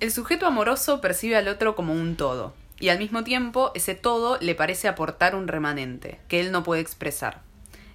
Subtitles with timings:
[0.00, 4.38] El sujeto amoroso percibe al otro como un todo, y al mismo tiempo ese todo
[4.40, 7.42] le parece aportar un remanente, que él no puede expresar.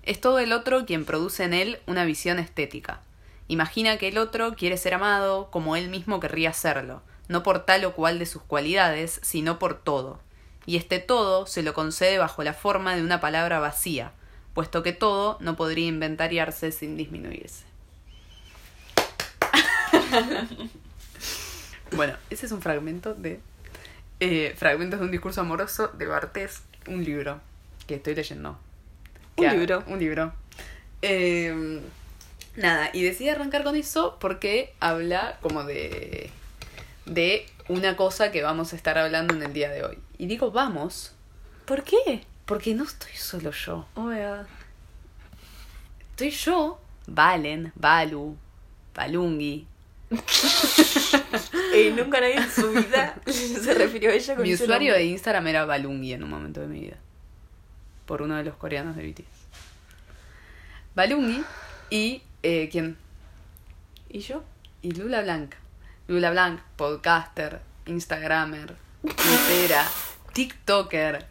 [0.03, 3.01] Es todo el otro quien produce en él una visión estética.
[3.47, 7.83] Imagina que el otro quiere ser amado como él mismo querría serlo, no por tal
[7.85, 10.19] o cual de sus cualidades, sino por todo.
[10.67, 14.11] Y este todo se lo concede bajo la forma de una palabra vacía,
[14.53, 17.65] puesto que todo no podría inventariarse sin disminuirse.
[21.91, 23.39] bueno, ese es un fragmento de
[24.19, 27.41] eh, Fragmentos de un discurso amoroso de Bartés, un libro
[27.87, 28.57] que estoy leyendo.
[29.37, 29.83] Un Que libro.
[29.87, 30.33] Un libro.
[31.01, 31.81] Eh,
[32.55, 36.31] nada, y decidí arrancar con eso porque habla como de,
[37.05, 39.99] de una cosa que vamos a estar hablando en el día de hoy.
[40.17, 41.13] Y digo vamos
[41.65, 42.23] ¿Por qué?
[42.45, 43.87] porque no estoy solo yo.
[43.95, 44.45] Oh god.
[46.11, 48.37] Estoy yo, Valen, Balu,
[48.95, 49.67] Balungi.
[51.73, 55.03] Eh, nunca nadie en su vida se refirió a ella con Mi ese usuario de.
[55.03, 56.95] Instagram era Balungi en un momento de mi vida.
[58.05, 59.25] Por uno de los coreanos de BTS.
[60.95, 61.43] Balungi
[61.89, 62.21] y.
[62.43, 62.95] Eh, ¿Quién?
[64.09, 64.43] ¿Y yo?
[64.81, 65.53] Y Lula Blanc.
[66.07, 69.85] Lula Blanc, podcaster, Instagramer, Twittera,
[70.33, 71.25] TikToker.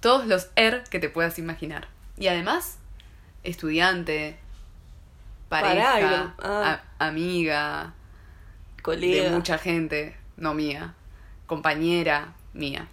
[0.00, 1.88] Todos los er que te puedas imaginar.
[2.16, 2.78] Y además,
[3.42, 4.38] estudiante,
[5.62, 6.80] pareja, ah.
[6.98, 7.92] a- amiga,
[8.82, 9.24] Colega.
[9.24, 10.94] de mucha gente, no mía,
[11.46, 12.88] compañera mía.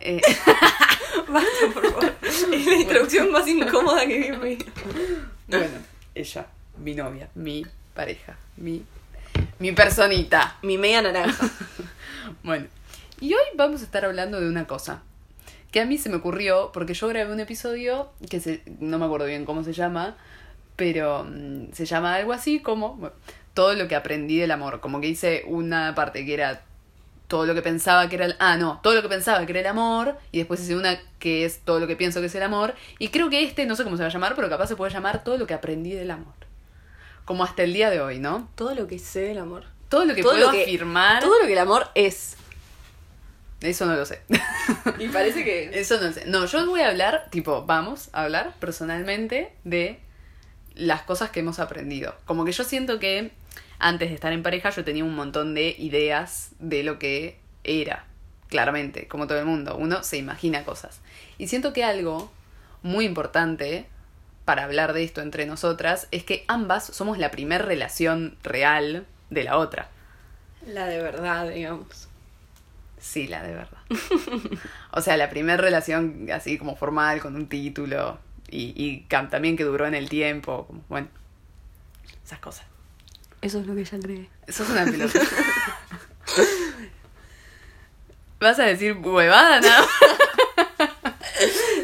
[0.00, 0.20] Eh,
[1.28, 2.14] Basta, por favor.
[2.22, 4.72] Es la introducción más incómoda que vi en mi vida.
[5.48, 5.78] bueno,
[6.14, 6.46] ella,
[6.78, 8.82] mi novia, mi pareja, mi,
[9.58, 10.56] mi personita.
[10.62, 11.48] Mi media naranja.
[12.42, 12.66] Bueno,
[13.20, 15.02] y hoy vamos a estar hablando de una cosa
[15.70, 19.04] que a mí se me ocurrió porque yo grabé un episodio que se, no me
[19.04, 20.16] acuerdo bien cómo se llama,
[20.76, 23.14] pero mm, se llama algo así como bueno,
[23.54, 26.62] todo lo que aprendí del amor, como que hice una parte que era
[27.28, 29.60] todo lo que pensaba que era el, ah no, todo lo que pensaba que era
[29.60, 32.42] el amor y después hice una que es todo lo que pienso que es el
[32.42, 34.76] amor y creo que este no sé cómo se va a llamar, pero capaz se
[34.76, 36.34] puede llamar todo lo que aprendí del amor.
[37.24, 38.48] Como hasta el día de hoy, ¿no?
[38.54, 39.64] Todo lo que sé del amor.
[39.88, 42.36] Todo lo que Todo puedo lo que- afirmar, Todo lo que el amor es.
[43.62, 44.20] eso no lo sé.
[44.98, 45.70] Y parece que.
[45.80, 46.26] Eso no sé.
[46.26, 49.98] No, yo voy a hablar, tipo, vamos a hablar personalmente de
[50.74, 52.14] las cosas que hemos aprendido.
[52.24, 53.32] Como que yo siento que
[53.78, 58.06] antes de estar en pareja yo tenía un montón de ideas de lo que era.
[58.48, 59.76] Claramente, como todo el mundo.
[59.76, 61.00] Uno se imagina cosas.
[61.38, 62.30] Y siento que algo
[62.82, 63.86] muy importante
[64.44, 69.44] para hablar de esto entre nosotras es que ambas somos la primer relación real de
[69.44, 69.88] la otra.
[70.66, 72.08] La de verdad, digamos.
[72.98, 73.78] Sí, la de verdad.
[74.92, 78.18] o sea, la primera relación así como formal, con un título,
[78.50, 81.08] y, y también que duró en el tiempo, como, bueno,
[82.24, 82.66] esas cosas.
[83.42, 84.28] Eso es lo que ella cree.
[84.46, 85.20] Eso es una pelota.
[88.40, 89.68] Vas a decir huevada, ¿no?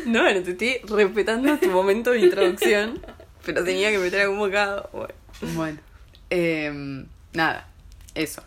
[0.06, 3.00] No, bueno, te estoy respetando tu momento de introducción.
[3.44, 4.88] Pero tenía que meter algún bocado.
[4.92, 5.14] Bueno.
[5.54, 5.78] Bueno,
[6.30, 7.68] em, nada,
[8.14, 8.42] eso.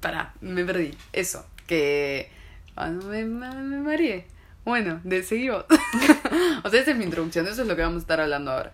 [0.00, 0.96] Pará, me perdí.
[1.12, 2.30] Eso, que...
[2.76, 4.26] ah, no, me, me, me mareé.
[4.64, 5.64] Bueno, de, seguimos.
[6.64, 8.72] o sea, esa es mi introducción, eso es lo que vamos a estar hablando ahora.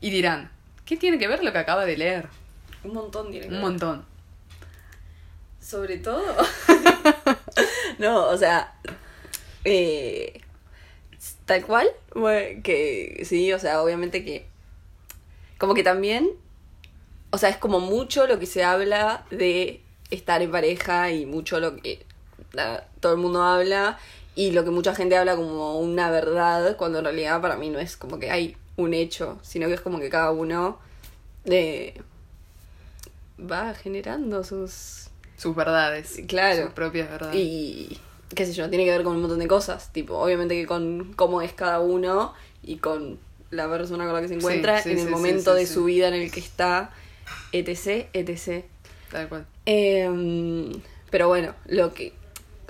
[0.00, 0.50] Y dirán,
[0.84, 2.28] ¿qué tiene que ver lo que acaba de leer?
[2.84, 3.62] Un montón tiene que Un ver.
[3.62, 4.04] montón.
[5.60, 6.24] Sobre todo.
[7.98, 8.74] no, o sea.
[9.64, 10.40] eh,
[11.44, 11.88] tal cual.
[12.14, 14.46] bueno, que sí, o sea, obviamente que.
[15.58, 16.30] Como que también.
[17.30, 21.60] O sea, es como mucho lo que se habla de estar en pareja y mucho
[21.60, 22.06] lo que
[22.52, 23.98] la- todo el mundo habla
[24.38, 27.80] y lo que mucha gente habla como una verdad, cuando en realidad para mí no
[27.80, 30.78] es como que hay un hecho, sino que es como que cada uno
[31.44, 32.00] eh,
[33.38, 36.20] va generando sus Sus verdades.
[36.28, 36.66] Claro.
[36.66, 37.34] Sus propias verdades.
[37.34, 37.98] y
[38.32, 41.14] qué sé yo, tiene que ver con un montón de cosas, tipo, obviamente que con
[41.14, 42.32] cómo es cada uno
[42.62, 43.18] y con
[43.50, 46.06] la persona con la que se encuentra sí, en el sí, momento de su vida
[46.06, 46.92] en el que está,
[47.50, 48.66] etc, etc.
[49.10, 49.46] Tal cual.
[49.66, 50.70] Em,
[51.10, 52.12] pero bueno, lo que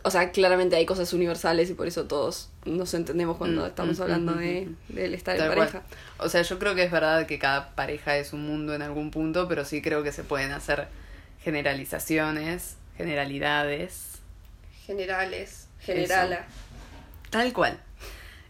[0.05, 3.99] o sea, claramente hay cosas universales y por eso todos nos entendemos cuando Mm, estamos
[3.99, 5.81] mm, hablando mm, de, del estar en pareja.
[5.81, 5.99] cual.
[6.19, 9.11] O sea, yo creo que es verdad que cada pareja es un mundo en algún
[9.11, 10.89] punto, pero sí creo que se pueden hacer
[11.43, 14.19] generalizaciones, generalidades,
[14.87, 16.47] Generales, generala.
[17.31, 17.79] tal cual,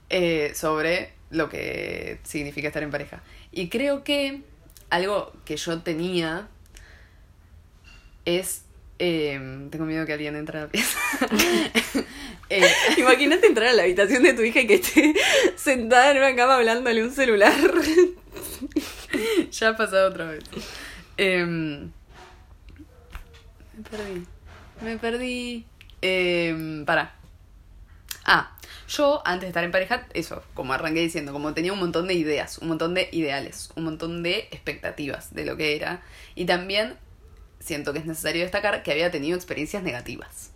[0.08, 3.22] eh, sobre lo que significa estar en pareja.
[3.50, 4.42] Y creo que
[4.90, 6.48] algo que yo tenía
[8.24, 8.62] es...
[8.98, 10.98] eh, tengo miedo que alguien entre a la pieza.
[12.50, 12.66] Eh,
[12.96, 15.14] Imagínate entrar a la habitación de tu hija y que esté
[15.54, 17.52] sentada en una cama hablándole un celular.
[19.50, 20.44] ya ha pasado otra vez.
[21.18, 21.90] Em,
[23.76, 24.26] Me perdí.
[24.80, 25.66] Me perdí.
[26.00, 27.16] Eh, para.
[28.24, 28.56] Ah,
[28.88, 32.14] yo antes de estar en pareja, eso, como arranqué diciendo, como tenía un montón de
[32.14, 36.00] ideas, un montón de ideales, un montón de expectativas de lo que era.
[36.34, 36.96] Y también
[37.60, 40.50] siento que es necesario destacar que había tenido experiencias negativas.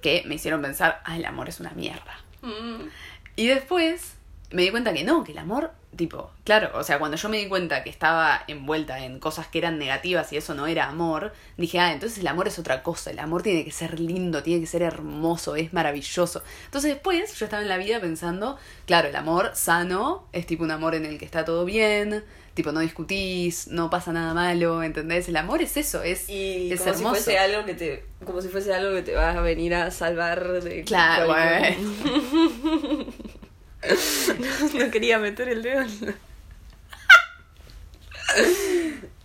[0.00, 2.18] Que me hicieron pensar, ah, el amor es una mierda.
[2.42, 2.88] Mm.
[3.36, 4.14] Y después
[4.52, 7.38] me di cuenta que no, que el amor, tipo, claro, o sea, cuando yo me
[7.38, 11.32] di cuenta que estaba envuelta en cosas que eran negativas y eso no era amor,
[11.56, 14.60] dije, ah, entonces el amor es otra cosa, el amor tiene que ser lindo, tiene
[14.60, 16.42] que ser hermoso, es maravilloso.
[16.64, 20.70] Entonces después yo estaba en la vida pensando, claro, el amor sano es tipo un
[20.70, 22.24] amor en el que está todo bien,
[22.54, 25.28] tipo no discutís, no pasa nada malo, ¿entendés?
[25.28, 27.14] El amor es eso, es, Y es como hermoso.
[27.16, 29.90] si fuese algo que te como si fuese algo que te va a venir a
[29.90, 31.34] salvar de Claro,
[34.78, 36.14] no, quería meter el dedo en la-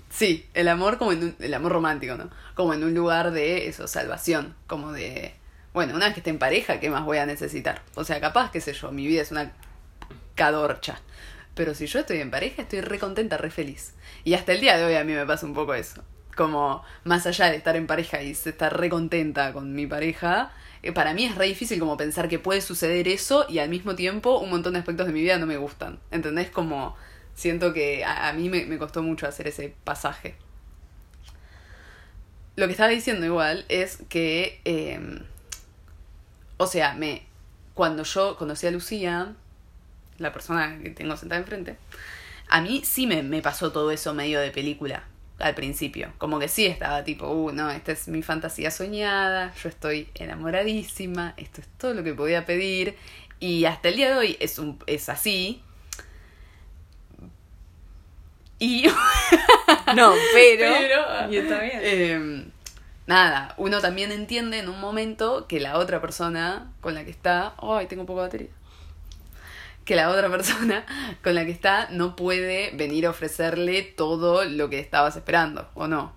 [0.09, 2.29] Sí, el amor como en un, el amor romántico, ¿no?
[2.55, 5.33] Como en un lugar de eso, salvación, como de
[5.73, 7.83] bueno, una vez que esté en pareja, ¿qué más voy a necesitar?
[7.93, 9.51] O sea, capaz, qué sé yo, mi vida es una
[10.35, 10.99] cadorcha.
[11.55, 13.93] Pero si yo estoy en pareja, estoy re contenta, re feliz.
[14.23, 16.03] Y hasta el día de hoy a mí me pasa un poco eso.
[16.35, 20.51] Como más allá de estar en pareja y estar re contenta con mi pareja,
[20.93, 24.39] para mí es re difícil como pensar que puede suceder eso y al mismo tiempo
[24.39, 25.99] un montón de aspectos de mi vida no me gustan.
[26.11, 26.49] ¿Entendés?
[26.49, 26.95] Como
[27.33, 30.35] siento que a, a mí me, me costó mucho hacer ese pasaje.
[32.55, 34.99] Lo que estaba diciendo igual es que, eh,
[36.57, 37.23] o sea, me
[37.75, 39.35] cuando yo conocí a Lucía,
[40.17, 41.77] la persona que tengo sentada enfrente,
[42.49, 45.03] a mí sí me, me pasó todo eso medio de película
[45.39, 46.11] al principio.
[46.17, 51.33] Como que sí estaba tipo, uh, no, esta es mi fantasía soñada, yo estoy enamoradísima,
[51.37, 52.95] esto es todo lo que podía pedir.
[53.39, 55.61] Y hasta el día de hoy es, un, es así.
[58.59, 58.85] Y
[59.95, 61.79] No, pero, Pero- y está bien.
[61.81, 62.45] eh,
[63.05, 67.53] nada, uno también entiende en un momento que la otra persona con la que está,
[67.61, 68.49] ay, tengo poca batería.
[69.87, 70.85] Que la otra persona
[71.23, 75.87] con la que está no puede venir a ofrecerle todo lo que estabas esperando, ¿o
[75.87, 76.13] no?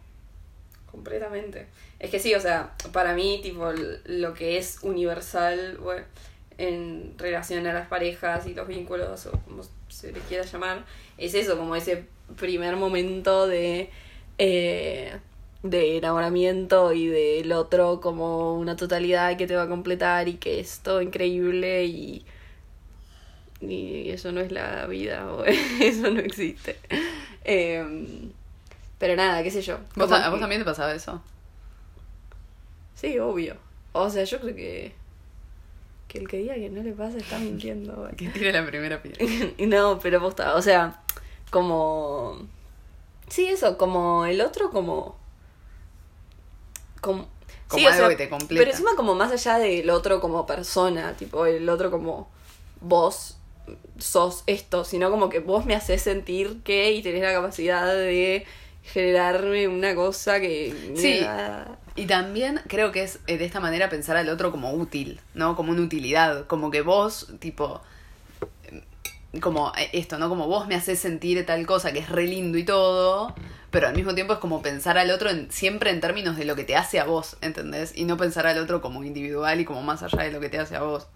[0.90, 1.68] Completamente.
[2.00, 3.70] Es que sí, o sea, para mí, tipo,
[4.06, 6.04] lo que es universal bueno,
[6.58, 10.84] en relación a las parejas y los vínculos, o como se le quiera llamar,
[11.16, 12.06] es eso, como ese
[12.36, 13.90] primer momento de,
[14.38, 15.12] eh,
[15.62, 20.58] de enamoramiento y del otro como una totalidad que te va a completar y que
[20.58, 22.24] es todo increíble y,
[23.60, 25.44] y eso no es la vida, o
[25.80, 26.78] eso no existe.
[27.44, 28.32] Em,
[28.98, 29.78] pero nada, qué sé yo.
[29.96, 31.22] ¿Vos, ¿A vos también te pasaba eso?
[32.94, 33.56] Sí, obvio.
[33.92, 34.94] O sea, yo creo que.
[36.08, 38.08] Que el que diga que no le pasa está mintiendo.
[38.16, 39.24] Que tire la primera piedra.
[39.58, 41.02] no, pero posta, o sea,
[41.50, 42.38] como.
[43.28, 45.16] Sí, eso, como el otro, como.
[47.00, 47.28] Como.
[47.68, 48.60] Como sí, o algo sea, que te completa.
[48.60, 52.28] Pero encima, como más allá del otro como persona, tipo, el otro como
[52.80, 53.39] vos
[53.98, 58.46] sos esto, sino como que vos me haces sentir que y tenés la capacidad de
[58.82, 60.74] generarme una cosa que.
[60.96, 61.20] Sí.
[61.96, 65.56] Y también creo que es eh, de esta manera pensar al otro como útil, ¿no?
[65.56, 66.46] Como una utilidad.
[66.46, 67.80] Como que vos, tipo.
[68.64, 68.82] eh,
[69.40, 70.28] Como eh, esto, ¿no?
[70.28, 73.34] Como vos me haces sentir tal cosa que es re lindo y todo.
[73.70, 76.56] Pero al mismo tiempo es como pensar al otro en, siempre en términos de lo
[76.56, 77.92] que te hace a vos, ¿entendés?
[77.96, 80.58] Y no pensar al otro como individual y como más allá de lo que te
[80.58, 81.06] hace a vos.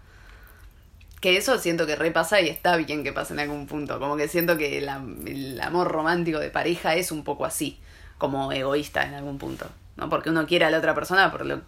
[1.25, 3.99] Que eso siento que repasa y está bien que pase en algún punto.
[3.99, 7.78] Como que siento que el, am- el amor romántico de pareja es un poco así,
[8.19, 9.66] como egoísta en algún punto.
[9.97, 10.11] ¿No?
[10.11, 11.62] Porque uno quiere a la otra persona por lo,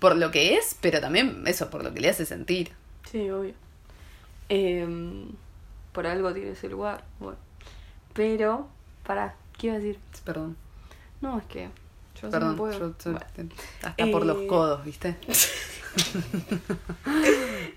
[0.00, 2.72] por lo que es, pero también eso, por lo que le hace sentir.
[3.08, 3.54] Sí, obvio.
[4.48, 5.28] Em,
[5.92, 7.04] por algo tiene ese lugar.
[7.20, 7.38] Bueno.
[8.14, 8.68] Pero,
[9.06, 10.00] pará, ¿qué iba a decir?
[10.24, 10.56] Perdón,
[11.20, 11.68] No, es que
[12.20, 12.50] yo perdón.
[12.50, 12.72] no puedo.
[12.80, 13.50] yo- yo- Bueno.
[13.84, 15.14] hasta por los Eh, codos, ¿viste?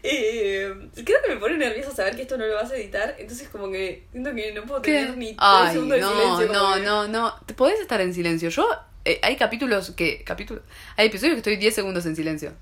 [0.09, 0.73] Eh,
[1.03, 3.69] creo que me pone nerviosa saber que esto no lo vas a editar, entonces como
[3.69, 4.93] que siento que no puedo ¿Qué?
[4.93, 6.53] tener ni Ay, segundos de no, silencio.
[6.53, 7.33] no, que- no, no.
[7.45, 8.49] ¿Te podés estar en silencio?
[8.49, 8.65] Yo,
[9.03, 10.63] eh, hay capítulos que, capítulos,
[10.95, 12.53] hay episodios que estoy 10 segundos en silencio.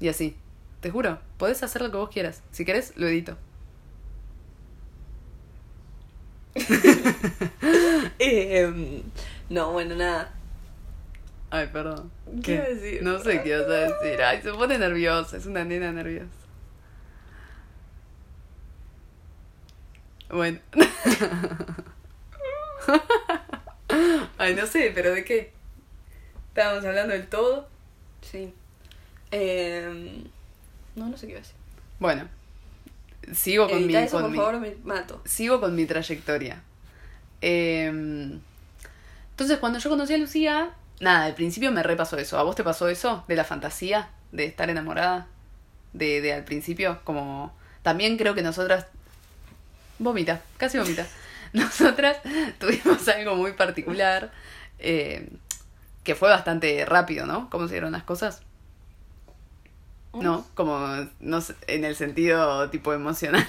[0.00, 0.36] Y así.
[0.80, 2.42] Te juro, podés hacer lo que vos quieras.
[2.52, 3.36] Si querés, lo edito.
[8.18, 9.02] Em,
[9.50, 10.32] no, bueno, nada.
[11.50, 12.10] Ay, perdón.
[12.42, 13.02] ¿Qué a decir?
[13.02, 14.22] No sé qué vas a decir.
[14.22, 15.36] Ay, se pone nerviosa.
[15.36, 16.28] Es una nena nerviosa.
[20.34, 20.58] Bueno.
[24.38, 25.52] Ay, no sé, pero ¿de qué?
[26.48, 27.68] Estábamos hablando del todo.
[28.20, 28.52] Sí.
[29.30, 30.24] Em,
[30.96, 31.56] no, no sé qué iba a decir.
[32.00, 32.28] Bueno,
[33.32, 33.94] sigo con mi.
[33.94, 35.22] eso, con por mi- favor, me mato.
[35.24, 36.62] sigo con mi trayectoria.
[37.40, 37.86] Eh,
[39.30, 42.38] entonces, cuando yo conocí a Lucía, nada, al principio me repasó eso.
[42.38, 43.24] ¿A vos te pasó eso?
[43.28, 44.10] ¿De la fantasía?
[44.32, 45.26] ¿De estar enamorada?
[45.92, 47.56] De, de al principio, como...
[47.82, 48.86] También creo que nosotras...
[49.98, 51.06] Vomita, casi vomita.
[51.52, 52.18] Nosotras
[52.58, 54.32] tuvimos algo muy particular,
[54.78, 55.28] eh,
[56.02, 57.48] que fue bastante rápido, ¿no?
[57.50, 58.42] ¿Cómo se dieron las cosas?
[60.12, 63.46] No, como no sé, en el sentido tipo emocional.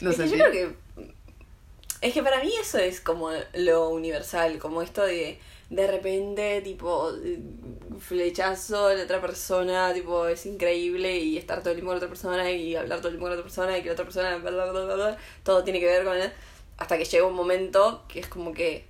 [0.00, 0.74] No es que yo creo que.
[2.00, 5.38] Es que para mí eso es como lo universal, como esto de
[5.70, 7.12] de repente, tipo,
[8.00, 12.50] flechazo de otra persona, tipo, es increíble y estar todo el tiempo con otra persona
[12.50, 14.72] y hablar todo el tiempo con otra persona y que la otra persona, bla, bla,
[14.72, 16.32] bla, bla, todo tiene que ver con él.
[16.76, 18.84] Hasta que llega un momento que es como que,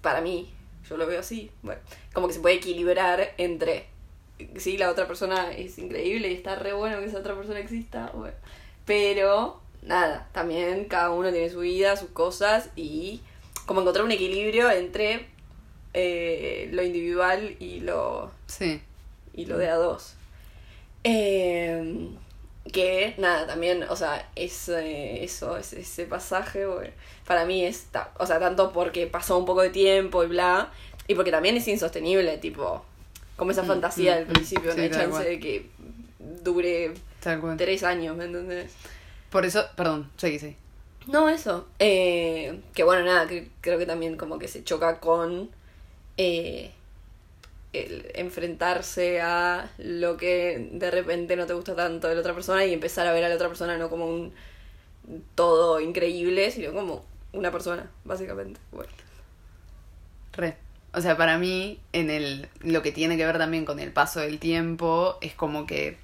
[0.00, 0.50] para mí,
[0.88, 1.80] yo lo veo así, bueno,
[2.14, 3.86] como que se puede equilibrar entre,
[4.56, 8.10] sí, la otra persona es increíble y está re bueno que esa otra persona exista,
[8.14, 8.36] bueno,
[8.86, 13.20] pero nada, también cada uno tiene su vida, sus cosas y
[13.66, 15.26] como encontrar un equilibrio entre
[15.94, 18.80] eh, lo individual y lo, Sí.
[19.32, 20.14] y lo de a dos.
[21.04, 22.08] Eh,
[22.72, 26.90] que nada, también, o sea, es, eh, eso, es, ese pasaje, bueno,
[27.26, 27.86] para mí es,
[28.18, 30.72] o sea, tanto porque pasó un poco de tiempo y bla,
[31.06, 32.82] y porque también es insostenible, tipo,
[33.36, 34.32] como esa Mm, fantasía mm, del mm.
[34.32, 35.24] principio, Sí, no hay chance cual.
[35.24, 35.66] de que
[36.42, 36.94] dure
[37.58, 38.72] tres años, ¿me entendés?
[39.30, 40.56] Por eso, perdón, seguí, sí.
[41.06, 41.66] No, eso.
[41.78, 45.50] Eh, que bueno, nada, que, creo que también como que se choca con
[46.16, 46.72] eh,
[47.72, 52.64] el enfrentarse a lo que de repente no te gusta tanto de la otra persona
[52.64, 54.32] y empezar a ver a la otra persona no como un
[55.34, 58.60] todo increíble, sino como una persona, básicamente.
[58.72, 58.92] Bueno.
[60.32, 60.56] Re.
[60.94, 64.20] O sea, para mí, en el, lo que tiene que ver también con el paso
[64.20, 65.98] del tiempo, es como que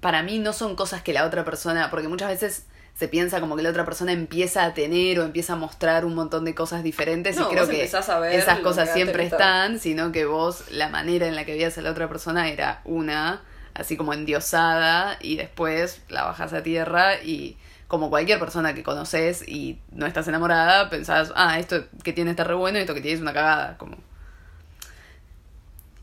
[0.00, 2.66] para mí no son cosas que la otra persona, porque muchas veces
[2.98, 6.14] se piensa como que la otra persona empieza a tener o empieza a mostrar un
[6.14, 10.24] montón de cosas diferentes No, y creo que esas cosas que siempre están, sino que
[10.24, 13.42] vos la manera en la que veías a la otra persona era una,
[13.74, 19.46] así como endiosada y después la bajas a tierra y como cualquier persona que conoces
[19.46, 23.02] y no estás enamorada, pensás, ah, esto que tiene está re bueno y esto que
[23.02, 23.98] tiene es una cagada, como...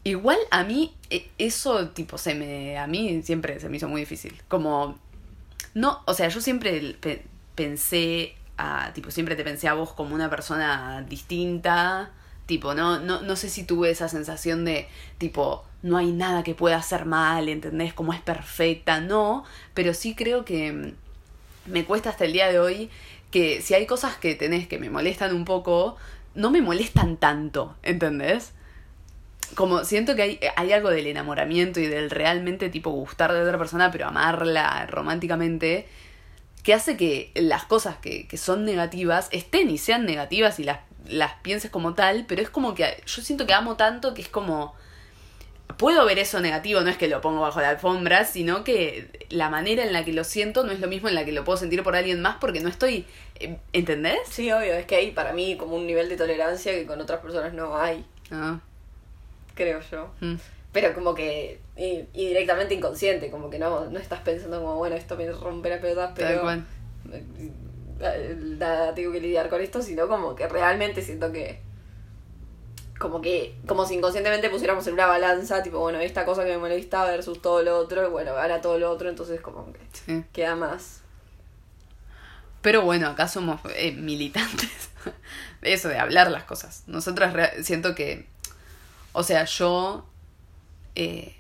[0.03, 4.01] Igual a mí e- eso tipo se me a mí siempre se me hizo muy
[4.01, 4.39] difícil.
[4.49, 4.99] Como
[5.73, 10.13] no, o sea, yo siempre pe- pensé a tipo siempre te pensé a vos como
[10.15, 12.11] una persona distinta,
[12.45, 16.55] tipo no no no sé si tuve esa sensación de tipo no hay nada que
[16.55, 17.93] pueda hacer mal, ¿entendés?
[17.93, 19.43] Como es perfecta, no,
[19.73, 20.93] pero sí creo que mm,
[21.71, 22.89] me cuesta hasta el día de hoy
[23.31, 25.97] que si hay cosas que tenés que me molestan un poco,
[26.35, 28.53] no me molestan tanto, ¿entendés?
[29.55, 33.57] Como siento que hay, hay algo del enamoramiento y del realmente tipo gustar de otra
[33.57, 35.87] persona, pero amarla románticamente,
[36.63, 40.79] que hace que las cosas que, que son negativas estén y sean negativas y las,
[41.07, 44.29] las pienses como tal, pero es como que yo siento que amo tanto que es
[44.29, 44.73] como
[45.77, 49.49] puedo ver eso negativo, no es que lo pongo bajo la alfombra, sino que la
[49.49, 51.57] manera en la que lo siento no es lo mismo en la que lo puedo
[51.57, 53.05] sentir por alguien más porque no estoy,
[53.39, 54.19] eh, ¿entendés?
[54.29, 57.19] Sí, obvio, es que hay para mí como un nivel de tolerancia que con otras
[57.21, 58.59] personas no hay, Ah,
[59.55, 60.11] creo yo.
[60.21, 60.35] mm,
[60.71, 64.95] Pero como que, y, y directamente inconsciente, como que no, no estás pensando como, bueno,
[64.95, 66.41] esto me rompe las pelotas, tal pero
[68.01, 71.59] eh, nada, tengo que lidiar con esto, sino como que realmente siento que,
[72.99, 76.57] como que, como si inconscientemente pusiéramos en una balanza, tipo, bueno, esta cosa que me
[76.57, 80.23] molesta versus todo lo otro, y bueno, gana todo lo otro, entonces como que Sí.
[80.33, 81.01] queda más.
[82.61, 84.89] Pero bueno, acá somos eh, militantes.
[85.61, 86.83] Eso de hablar las cosas.
[86.87, 87.33] Nosotras
[87.65, 88.25] siento que,
[89.13, 90.05] o sea, yo
[90.95, 91.35] eh,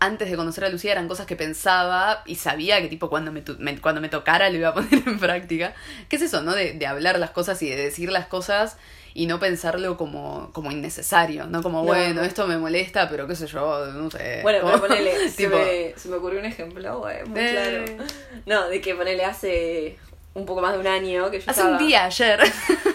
[0.00, 3.42] antes de conocer a Lucía eran cosas que pensaba y sabía que tipo cuando me,
[3.58, 5.74] me- cuando me tocara lo iba a poner en práctica.
[6.08, 6.54] ¿Qué es eso, no?
[6.54, 8.76] De, de hablar las cosas y de decir las cosas
[9.14, 11.62] y no pensarlo como, como innecesario, ¿no?
[11.64, 11.84] Como, No.
[11.86, 14.40] bueno, esto me molesta, pero qué sé yo, no sé.
[14.42, 17.84] Bueno, pero ponele, se, me, se me ocurrió un ejemplo, güey, muy Eh.
[17.96, 18.04] claro.
[18.46, 19.98] No, de que ponele hace
[20.34, 21.76] un poco más de un año que yo Hace estaba...
[21.76, 22.38] un día ayer.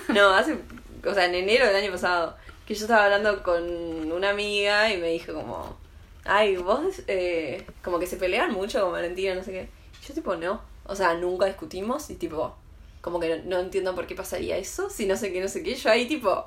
[0.07, 0.57] No, hace,
[1.05, 4.97] o sea, en enero del año pasado, que yo estaba hablando con una amiga y
[4.97, 5.75] me dijo como,
[6.23, 9.69] ay, vos, eh, como que se pelean mucho con Valentina, no sé qué.
[10.01, 12.55] Y yo tipo, no, o sea, nunca discutimos y tipo,
[13.01, 15.63] como que no, no entiendo por qué pasaría eso, si no sé qué, no sé
[15.63, 15.75] qué.
[15.75, 16.45] Yo ahí tipo,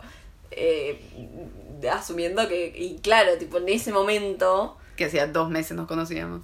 [0.50, 1.00] eh,
[1.92, 4.76] asumiendo que, y claro, tipo, en ese momento...
[4.96, 6.42] que hacía dos meses nos conocíamos.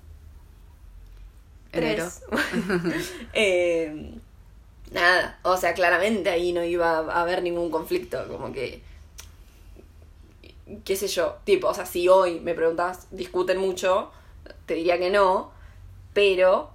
[1.72, 2.04] Enero.
[2.04, 2.22] Tres.
[3.32, 4.14] Eh,
[4.90, 8.82] nada, o sea, claramente ahí no iba a haber ningún conflicto, como que,
[10.84, 14.10] qué sé yo, tipo, o sea, si hoy me preguntas, discuten mucho,
[14.66, 15.52] te diría que no,
[16.12, 16.70] pero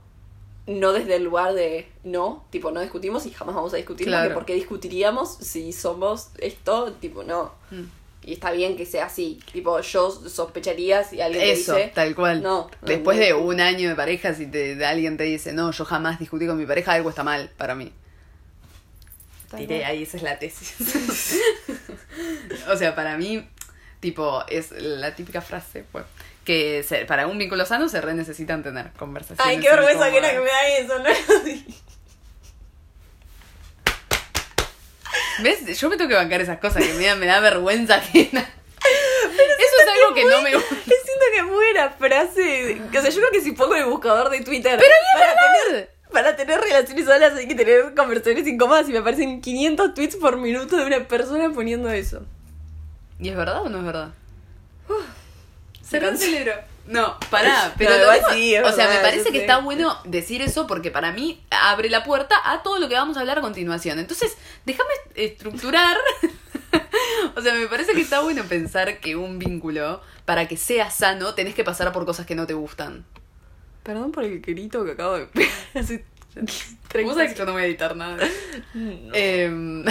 [0.68, 4.08] no desde el lugar de no, tipo, no discutimos y jamás vamos a discutir.
[4.08, 4.26] Claro.
[4.26, 6.92] Porque ¿por qué discutiríamos si somos esto?
[6.94, 7.54] Tipo, no.
[7.72, 7.84] Mm.
[8.24, 9.40] Y está bien que sea así.
[9.54, 11.92] Tipo, yo sospecharía si alguien Eso, te dice.
[11.96, 12.44] tal cual.
[12.44, 12.70] No.
[12.82, 15.86] Después no, de un año de pareja, si te, de alguien te dice, no, yo
[15.86, 17.94] jamás discutí con mi pareja, algo está mal para mí.
[19.50, 19.66] Cual.
[19.86, 20.76] ahí esa es la tesis.
[22.70, 23.48] o sea, para mí,
[24.00, 26.06] tipo, es la típica frase, pues,
[26.46, 29.46] que se- para un vínculo sano se re necesitan tener conversaciones.
[29.46, 31.10] Ay, qué vergüenza que era que me da eso, ¿no?
[35.44, 35.80] ¿Ves?
[35.80, 38.42] Yo me tengo que bancar esas cosas que me da, me da vergüenza ajena.
[38.42, 40.70] Eso es algo que no me gusta.
[40.76, 42.82] Siento que es buena frase.
[42.88, 44.80] O sea, yo creo que si pongo el buscador de Twitter.
[44.80, 49.42] Pero para, tener, para tener relaciones solas hay que tener conversaciones incómodas y me aparecen
[49.42, 52.26] 500 tweets por minuto de una persona poniendo eso.
[53.20, 54.14] ¿Y es verdad o no es verdad?
[55.82, 56.54] Se cerebro.
[56.88, 59.42] No, pará, pero No, sí, o sea, me parece que sé.
[59.42, 63.18] está bueno decir eso porque para mí abre la puerta a todo lo que vamos
[63.18, 64.00] a hablar a continuación.
[64.00, 65.98] Entonces, déjame estructurar.
[67.36, 71.34] o sea, me parece que está bueno pensar que un vínculo, para que sea sano,
[71.36, 73.06] tenés que pasar por cosas que no te gustan.
[73.84, 75.52] Perdón por el grito que acabo de pegar
[77.04, 78.18] Vos sabés que yo no voy a editar nada.
[78.74, 79.14] No.
[79.14, 79.84] Em,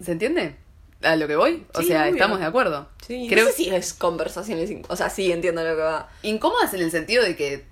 [0.00, 0.56] ¿Se entiende?
[1.02, 1.64] A lo que voy.
[1.74, 2.14] O Sí, sea, obvio.
[2.14, 2.88] estamos de acuerdo.
[3.06, 4.70] Sí, Creo no sé si es conversaciones.
[4.88, 6.08] O sea, sí entiendo lo que va.
[6.22, 7.64] incómodas en el sentido de que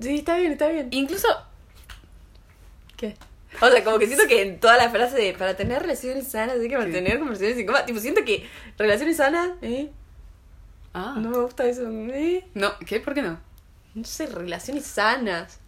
[0.00, 0.88] Sí, está bien, está bien.
[0.92, 1.28] incluso
[2.96, 3.16] ¿Qué?
[3.60, 6.56] O sea, como que siento que en toda la frase de para tener relaciones sanas
[6.60, 7.86] hay que mantener conversaciones incómodas.
[7.86, 8.48] Tipo, siento que
[8.78, 9.90] relaciones sanas, ¿eh?
[10.94, 11.14] Ah.
[11.18, 12.44] No me gusta eso, ¿eh?
[12.54, 13.00] No, ¿qué?
[13.00, 13.40] ¿Por qué no?
[13.94, 15.58] No sé, relaciones sanas.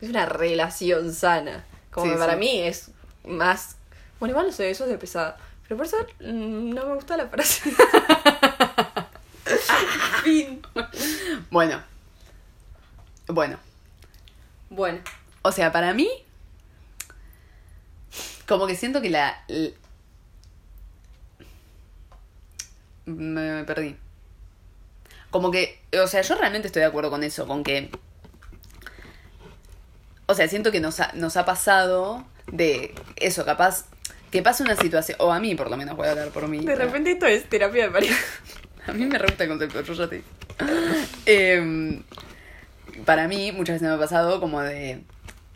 [0.00, 1.64] Es una relación sana.
[1.92, 2.90] Como Sí, que para mí es
[3.24, 3.76] más.
[4.20, 5.36] Bueno, igual no sé, eso es de pesada.
[5.64, 7.72] Pero por eso mm, no me gusta la frase.
[10.22, 10.62] fin.
[11.50, 11.82] Bueno.
[13.26, 13.58] Bueno.
[14.68, 15.00] Bueno.
[15.42, 16.08] O sea, para mí.
[18.46, 19.42] Como que siento que la.
[19.48, 19.74] l-
[23.06, 23.96] Me, me perdí.
[25.30, 25.80] Como que.
[26.02, 27.46] O sea, yo realmente estoy de acuerdo con eso.
[27.46, 27.90] Con que.
[30.26, 33.86] O sea, siento que nos ha, nos ha pasado de eso, capaz.
[34.30, 35.16] Que pasa una situación.
[35.20, 36.64] O a mí, por lo menos, voy a hablar por mí.
[36.64, 38.16] De repente esto es terapia de pareja.
[38.86, 40.24] A mí me re gusta el concepto, yo ya te.
[41.26, 42.02] Em,
[43.04, 45.02] para mí, muchas veces me ha pasado como de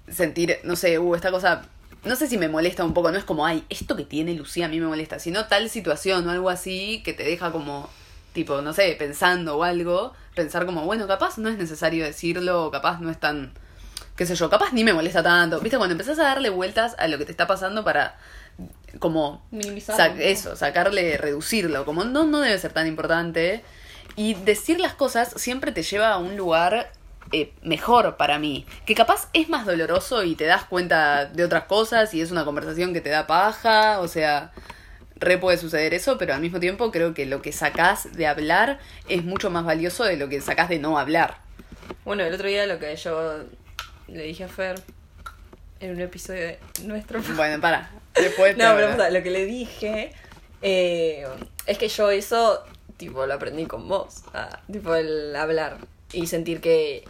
[0.09, 1.67] sentir, no sé, uh, esta cosa,
[2.05, 4.67] no sé si me molesta un poco, no es como, ay, esto que tiene Lucía
[4.67, 7.89] a mí me molesta, sino tal situación o algo así que te deja como,
[8.33, 12.71] tipo, no sé, pensando o algo, pensar como, bueno, capaz no es necesario decirlo, o
[12.71, 13.53] capaz no es tan,
[14.17, 15.61] qué sé yo, capaz ni me molesta tanto.
[15.61, 18.17] Viste, cuando empezás a darle vueltas a lo que te está pasando para,
[18.99, 20.21] como, Minimizar.
[20.21, 23.63] Eso, sacarle, reducirlo, como no, no debe ser tan importante.
[24.17, 26.93] Y decir las cosas siempre te lleva a un lugar
[27.33, 31.65] eh, mejor para mí, que capaz es más doloroso y te das cuenta de otras
[31.65, 34.53] cosas y es una conversación que te da paja, o sea,
[35.17, 38.79] re puede suceder eso, pero al mismo tiempo creo que lo que sacás de hablar
[39.09, 41.39] es mucho más valioso de lo que sacás de no hablar.
[42.05, 43.45] Bueno, el otro día lo que yo
[44.07, 44.81] le dije a Fer
[45.81, 50.13] en un episodio de nuestro Bueno, para, después No, pero lo que le dije
[50.63, 51.27] eh,
[51.67, 52.65] es que yo eso,
[52.97, 54.23] tipo, lo aprendí con vos.
[54.33, 55.79] ah, tipo, el hablar
[56.13, 57.05] y sentir que,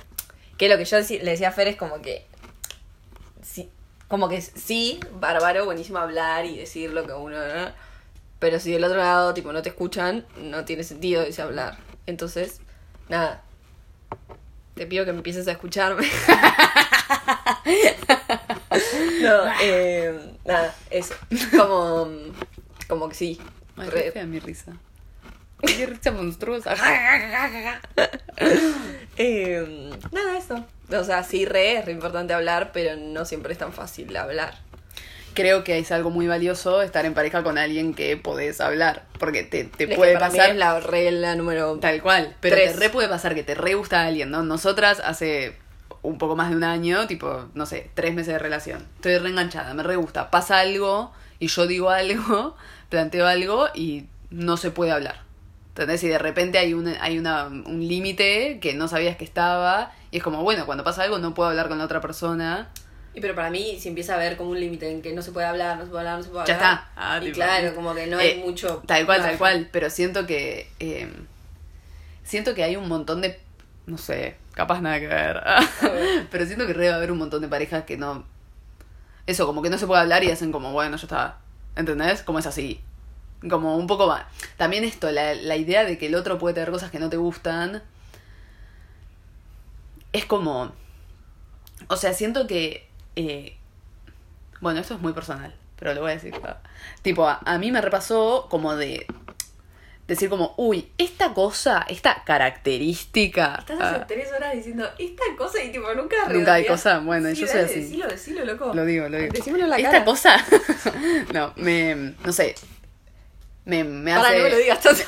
[0.58, 2.26] que lo que yo le decía a Fer es como que,
[3.42, 3.70] sí,
[4.08, 7.36] como que sí, bárbaro, buenísimo hablar y decir lo que uno...
[7.36, 7.84] ¿no?
[8.38, 11.78] Pero si del otro lado, tipo, no te escuchan, no tiene sentido ese hablar.
[12.06, 12.60] Entonces,
[13.08, 13.42] nada.
[14.74, 16.06] Te pido que empieces a escucharme.
[19.22, 21.14] no, eh, nada, eso.
[21.57, 22.09] Como,
[22.88, 23.40] como que sí.
[23.76, 24.72] Ay, re- fea mi risa.
[25.61, 26.74] Qué risa monstruosa.
[29.16, 30.64] Eh, nada, eso.
[30.90, 34.54] O sea, sí, re, es re importante hablar, pero no siempre es tan fácil hablar.
[35.35, 39.04] creo que es algo muy valioso estar en pareja con alguien que podés hablar.
[39.18, 40.50] Porque te, te Es que puede para mí pasar.
[40.50, 41.78] es la regla número...
[41.78, 42.37] Tal cual.
[42.40, 42.72] Pero Tres.
[42.72, 44.42] te re puede pasar que te re gusta a alguien, ¿no?
[44.42, 45.57] Nosotras hace
[46.02, 48.86] un poco más de un año, tipo, no sé, tres meses de relación.
[48.96, 50.30] Estoy re enganchada, me re gusta.
[50.30, 52.56] Pasa algo y yo digo algo,
[52.88, 55.22] planteo algo y no se puede hablar.
[55.68, 56.04] ¿Entendés?
[56.04, 59.92] Y de repente hay, un, hay una, un límite que no sabías que estaba.
[60.12, 62.68] Y es como, bueno, cuando pasa algo no puedo hablar con la otra persona.
[63.12, 65.32] Y pero para mí, si empieza a haber como un límite en que no se
[65.32, 66.72] puede hablar, no se puede hablar, no se puede Ya hablar.
[66.74, 66.90] está.
[66.96, 68.82] Ah, y claro, como que no hay eh, mucho...
[68.86, 69.68] Tal cual, tal cual.
[69.72, 70.68] Pero siento que.
[70.80, 71.08] eh,
[72.24, 73.38] siento que hay un montón de.
[73.86, 75.42] No sé, capaz nada que ver.
[76.30, 78.24] pero siento que re va a haber un montón de parejas que no.
[79.26, 81.38] Eso, como que no se puede hablar y hacen como, bueno, ya está.
[81.76, 82.22] ¿Entendés?
[82.22, 82.80] Como es así.
[83.48, 84.24] Como un poco más.
[84.56, 87.16] También esto, la, la idea de que el otro puede tener cosas que no te
[87.16, 87.82] gustan.
[90.12, 90.72] es como,
[91.88, 93.56] o sea, siento que, eh,
[94.60, 96.34] bueno, esto es muy personal, pero lo voy a decir.
[97.02, 99.06] Tipo, a, a mí me repasó como de
[100.06, 103.56] decir como, uy, esta cosa, esta característica.
[103.58, 107.30] Estás ah, hace tres horas diciendo esta cosa y tipo nunca Nunca hay cosa, bueno,
[107.30, 107.80] yo soy dale, así.
[107.80, 108.72] Decilo, decilo, loco.
[108.74, 109.32] Lo digo, lo digo.
[109.32, 110.04] Decímelo en la Esta cara.
[110.04, 110.44] cosa.
[111.32, 111.94] no, me.
[112.24, 112.54] No sé.
[113.64, 114.22] Me, me hace.
[114.22, 115.02] Para, no me lo digas tanto.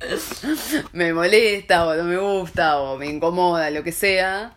[0.92, 4.54] me molesta o no me gusta o me incomoda, lo que sea.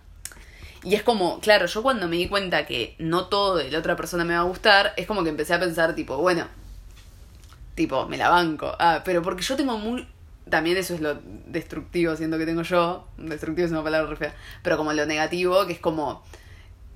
[0.83, 3.95] Y es como, claro, yo cuando me di cuenta que no todo de la otra
[3.95, 6.47] persona me va a gustar, es como que empecé a pensar, tipo, bueno,
[7.75, 8.75] tipo, me la banco.
[8.79, 10.07] Ah, pero porque yo tengo muy.
[10.49, 11.15] También eso es lo
[11.47, 13.07] destructivo, siento que tengo yo.
[13.17, 14.31] Destructivo es una palabra re.
[14.61, 16.23] Pero como lo negativo, que es como.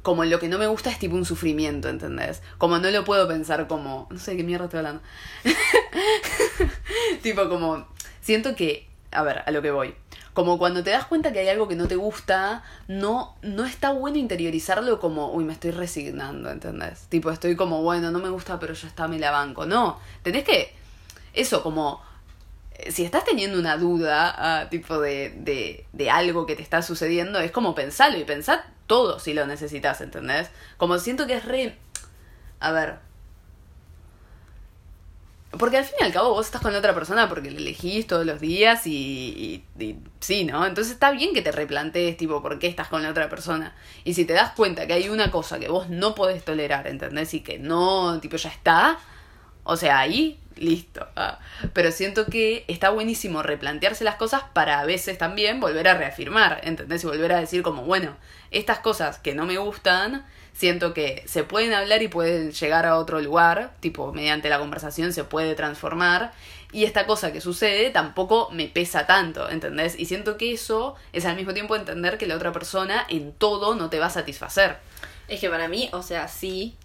[0.01, 2.41] Como lo que no me gusta es tipo un sufrimiento, ¿entendés?
[2.57, 4.07] Como no lo puedo pensar como.
[4.09, 5.01] No sé qué mierda estoy hablando.
[7.21, 7.87] tipo como.
[8.21, 8.87] Siento que.
[9.11, 9.95] A ver, a lo que voy.
[10.37, 13.89] Como cuando te das cuenta que hay algo que no te gusta, no, no está
[13.89, 17.07] bueno interiorizarlo como, uy, me estoy resignando, ¿entendés?
[17.09, 19.65] Tipo, estoy como, bueno, no me gusta, pero ya está, me la banco.
[19.65, 20.75] No, tenés que,
[21.33, 22.03] eso, como,
[22.73, 26.83] eh, si estás teniendo una duda, ah, tipo, de, de, de algo que te está
[26.83, 30.51] sucediendo, es como pensarlo y pensar todo si lo necesitas, ¿entendés?
[30.77, 31.75] Como siento que es re...
[32.59, 32.99] A ver,
[35.51, 38.25] porque al fin y al cabo vos estás con otra persona porque la elegís todos
[38.25, 40.65] los días y, y- y sí, ¿no?
[40.65, 43.75] Entonces está bien que te replantees, tipo, por qué estás con la otra persona.
[44.03, 47.33] Y si te das cuenta que hay una cosa que vos no podés tolerar, ¿entendés?
[47.33, 48.99] Y que no, tipo, ya está.
[49.67, 51.05] O sea, ahí, listo.
[51.15, 51.39] Ah.
[51.73, 56.61] Pero siento que está buenísimo replantearse las cosas para a veces también volver a reafirmar,
[56.63, 57.03] ¿entendés?
[57.03, 58.15] Y volver a decir como, bueno,
[58.49, 62.97] estas cosas que no me gustan, siento que se pueden hablar y pueden llegar a
[62.97, 66.31] otro lugar, tipo, mediante la conversación se puede transformar.
[66.71, 69.97] Y esta cosa que sucede tampoco me pesa tanto, ¿entendés?
[69.99, 73.75] Y siento que eso es al mismo tiempo entender que la otra persona en todo
[73.75, 74.77] no te va a satisfacer.
[75.27, 76.75] Es que para mí, o sea, sí,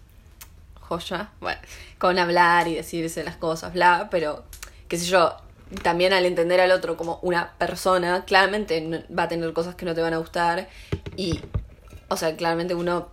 [0.83, 1.59] joya, bueno,
[1.97, 4.43] con hablar y decirse las cosas, bla, pero,
[4.87, 5.35] qué sé yo,
[5.81, 9.85] también al entender al otro como una persona, claramente no- va a tener cosas que
[9.85, 10.67] no te van a gustar
[11.15, 11.39] y,
[12.09, 13.09] o sea, claramente uno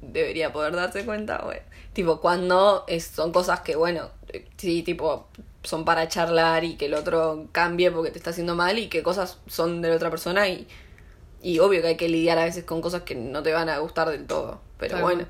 [0.00, 1.62] debería poder darse cuenta, bueno,
[1.92, 5.28] tipo, cuando es- son cosas que, bueno, eh, sí, tipo,
[5.62, 9.02] son para charlar y que el otro cambie porque te está haciendo mal y que
[9.02, 10.66] cosas son de la otra persona y,
[11.42, 13.78] y obvio que hay que lidiar a veces con cosas que no te van a
[13.78, 15.24] gustar del todo, pero bueno.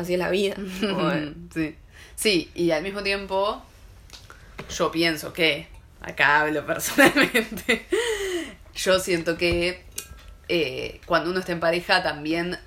[0.00, 0.56] Así es la vida.
[1.54, 1.76] Sí.
[2.16, 3.62] Sí, y al mismo tiempo,
[4.68, 5.68] yo pienso que,
[6.02, 7.86] acá hablo personalmente,
[8.74, 9.84] yo siento que
[10.48, 12.58] eh, cuando uno está en pareja también,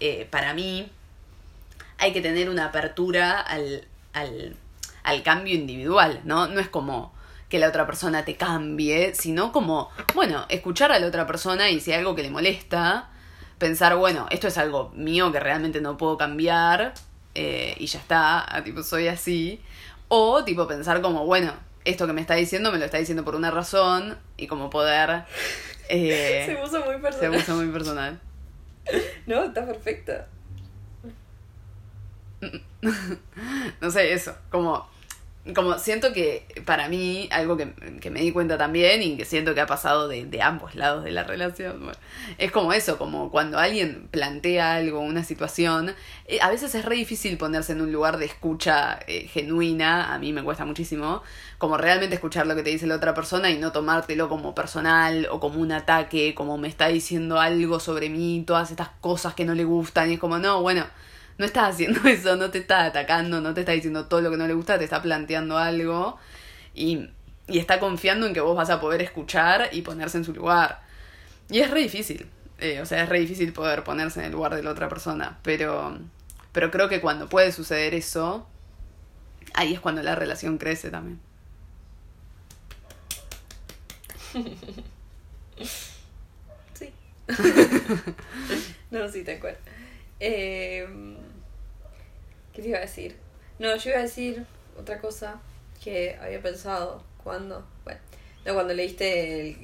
[0.00, 0.90] eh, para mí,
[1.98, 4.56] hay que tener una apertura al, al,
[5.02, 6.48] al cambio individual, ¿no?
[6.48, 7.14] No es como
[7.48, 11.80] que la otra persona te cambie, sino como, bueno, escuchar a la otra persona y
[11.80, 13.10] si hay algo que le molesta,
[13.58, 16.94] pensar, bueno, esto es algo mío que realmente no puedo cambiar
[17.34, 19.60] eh, y ya está, ah, tipo, soy así.
[20.08, 21.52] O tipo pensar como, bueno,
[21.84, 25.24] esto que me está diciendo me lo está diciendo por una razón y como poder...
[25.88, 27.32] eh, Se puso muy se personal.
[27.32, 28.20] puso muy personal.
[29.26, 30.28] No, está perfecta.
[33.80, 34.88] no sé, eso, como,
[35.54, 39.54] como siento que para mí, algo que, que me di cuenta también y que siento
[39.54, 41.98] que ha pasado de, de ambos lados de la relación, bueno,
[42.38, 45.94] es como eso, como cuando alguien plantea algo, una situación,
[46.26, 50.18] eh, a veces es re difícil ponerse en un lugar de escucha eh, genuina, a
[50.18, 51.22] mí me cuesta muchísimo,
[51.58, 55.28] como realmente escuchar lo que te dice la otra persona y no tomártelo como personal
[55.30, 59.44] o como un ataque, como me está diciendo algo sobre mí, todas estas cosas que
[59.44, 60.86] no le gustan y es como, no, bueno
[61.38, 64.36] no estás haciendo eso, no te está atacando, no te está diciendo todo lo que
[64.36, 66.18] no le gusta, te está planteando algo
[66.74, 67.10] y,
[67.48, 70.82] y está confiando en que vos vas a poder escuchar y ponerse en su lugar.
[71.50, 74.54] Y es re difícil, eh, o sea, es re difícil poder ponerse en el lugar
[74.54, 75.98] de la otra persona, pero,
[76.52, 78.46] pero creo que cuando puede suceder eso,
[79.54, 81.20] ahí es cuando la relación crece también.
[86.74, 86.92] Sí.
[88.90, 89.56] no, sí, tal cual.
[90.20, 90.86] Eh,
[92.56, 93.14] ¿Qué te iba a decir?
[93.58, 94.46] No, yo iba a decir
[94.80, 95.42] otra cosa
[95.84, 97.62] que había pensado cuando.
[97.84, 98.00] Bueno,
[98.46, 99.58] no, cuando leíste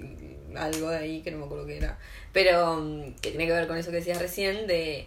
[0.54, 1.98] algo de ahí que no me acuerdo qué era.
[2.34, 5.06] Pero mm, que tiene que ver con eso que decías recién de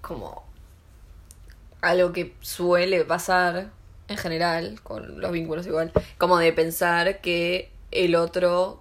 [0.00, 0.44] como
[1.82, 3.70] algo que suele pasar
[4.08, 8.80] en general con los vínculos igual, como de pensar que el otro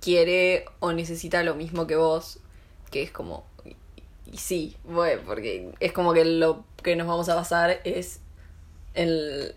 [0.00, 2.38] quiere o necesita lo mismo que vos,
[2.92, 3.44] que es como
[4.34, 8.20] y, sí, bueno, porque es como que lo que nos vamos a basar es
[8.94, 9.54] el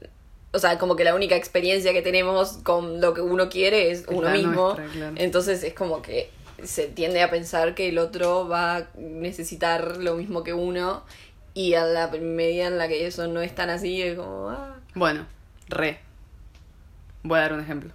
[0.54, 4.02] o sea, como que la única experiencia que tenemos con lo que uno quiere es
[4.02, 4.74] Es uno la mismo.
[4.74, 5.16] nuestra, claro.
[5.18, 6.30] Entonces es como que
[6.64, 11.04] se tiende a pensar que el otro va a necesitar lo mismo que uno
[11.54, 14.50] y a la medida en la que eso no es tan así es como...
[14.50, 14.78] Ah.
[14.96, 15.28] Bueno,
[15.70, 16.00] re.
[17.24, 17.92] Voy a dar un ejemplo.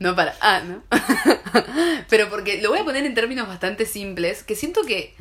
[0.00, 0.34] No para.
[0.40, 0.82] Ah, ¿no?
[2.08, 5.14] Pero porque lo voy a poner en términos bastante simples, que siento que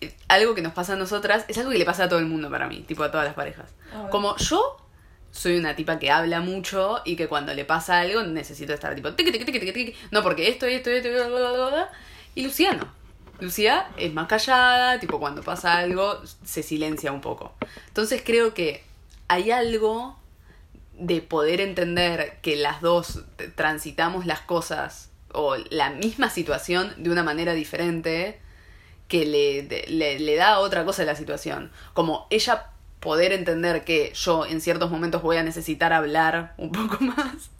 [0.00, 2.26] eh, algo que nos pasa a nosotras es algo que le pasa a todo el
[2.26, 3.70] mundo para mí, tipo a todas las parejas.
[4.10, 4.76] Como yo
[5.30, 9.14] soy una tipa que habla mucho y que cuando le pasa algo necesito estar tipo
[9.14, 11.92] tiqui, tiqui, tiqui, tiqui, no porque esto y esto y esto bla, bla, bla, bla.
[12.34, 12.98] y Luciano
[13.40, 17.54] Lucía es más callada, tipo cuando pasa algo se silencia un poco.
[17.86, 18.82] Entonces creo que
[19.28, 20.18] hay algo
[20.98, 27.22] de poder entender que las dos transitamos las cosas o la misma situación de una
[27.22, 28.40] manera diferente
[29.06, 31.70] que le, le, le da otra cosa a la situación.
[31.94, 37.02] Como ella poder entender que yo en ciertos momentos voy a necesitar hablar un poco
[37.02, 37.50] más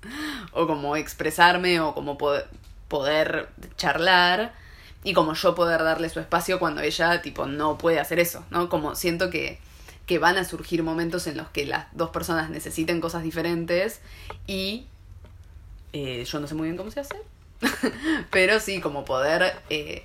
[0.53, 2.49] o como expresarme o como poder,
[2.89, 4.53] poder charlar
[5.05, 8.69] y como yo poder darle su espacio cuando ella tipo no puede hacer eso, ¿no?
[8.69, 9.61] Como siento que
[10.09, 14.01] que van a surgir momentos en los que las dos personas necesiten cosas diferentes
[14.47, 14.87] y
[15.93, 17.17] eh, yo no sé muy bien cómo se hace,
[18.31, 19.55] pero sí, como poder...
[19.71, 20.03] Eh,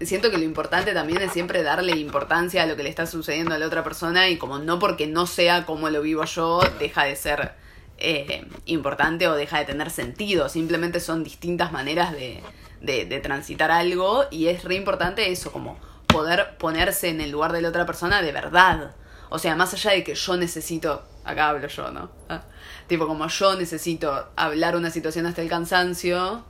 [0.00, 3.54] siento que lo importante también es siempre darle importancia a lo que le está sucediendo
[3.54, 7.04] a la otra persona y como no porque no sea como lo vivo yo, deja
[7.04, 7.52] de ser
[7.98, 12.42] eh, importante o deja de tener sentido, simplemente son distintas maneras de,
[12.80, 15.78] de, de transitar algo y es re importante eso, como
[16.12, 18.94] poder ponerse en el lugar de la otra persona de verdad.
[19.30, 22.10] O sea, más allá de que yo necesito, acá hablo yo, ¿no?
[22.28, 22.42] Ah,
[22.86, 26.44] tipo, como yo necesito hablar una situación hasta el cansancio,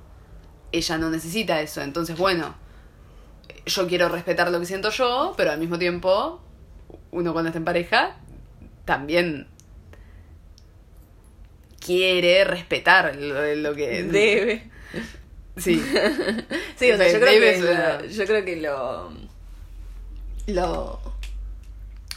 [0.73, 1.81] ella no necesita eso.
[1.81, 2.55] Entonces, bueno,
[3.67, 6.41] yo quiero respetar lo que siento yo, pero al mismo tiempo,
[7.13, 8.17] uno cuando está en pareja,
[8.85, 9.47] también
[11.85, 14.71] quiere respetar lo, lo que Debe.
[15.57, 15.83] Sí.
[16.77, 19.13] Sí, o sea, yo creo, que lo, yo creo que lo.
[20.47, 21.01] Lo.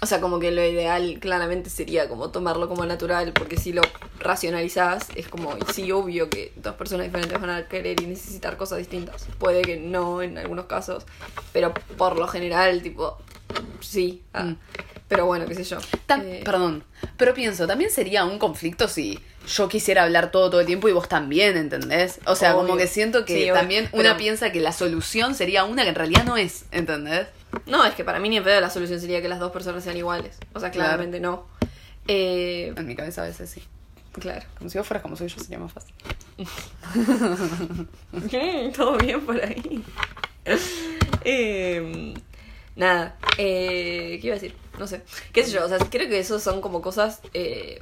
[0.01, 3.81] O sea, como que lo ideal claramente sería como tomarlo como natural, porque si lo
[4.19, 8.79] racionalizás, es como, sí, obvio que dos personas diferentes van a querer y necesitar cosas
[8.79, 9.25] distintas.
[9.39, 11.05] Puede que no en algunos casos,
[11.53, 13.17] pero por lo general, tipo,
[13.79, 14.21] sí.
[14.33, 14.43] ah.
[14.43, 14.57] Mm.
[15.07, 15.77] Pero bueno, qué sé yo.
[16.09, 16.83] Eh, Perdón,
[17.15, 20.93] pero pienso, también sería un conflicto si yo quisiera hablar todo todo el tiempo y
[20.93, 22.19] vos también, ¿entendés?
[22.25, 22.77] O sea, como Obvio.
[22.77, 25.89] que siento que Sí, obvio, también pero- una piensa que la solución sería una que
[25.89, 27.27] en realidad no es, ¿entendés?
[27.65, 29.83] No, es que para mí ni en pedo la solución sería que las dos personas
[29.83, 30.37] sean iguales.
[30.53, 30.89] O sea, Claro.
[30.89, 31.45] claramente no.
[32.07, 33.63] Eh, En mi cabeza a veces sí.
[34.19, 34.45] claro.
[34.57, 35.93] Como si vos fueras como soy yo sería más fácil.
[38.75, 39.83] Todo bien por ahí.
[41.23, 42.13] Eh,
[42.75, 44.55] nada, eh, ¿qué iba a decir?
[44.77, 45.01] No sé.
[45.33, 45.65] ¿Qué sé yo?
[45.65, 47.81] O sea, creo que eso son como cosas eh,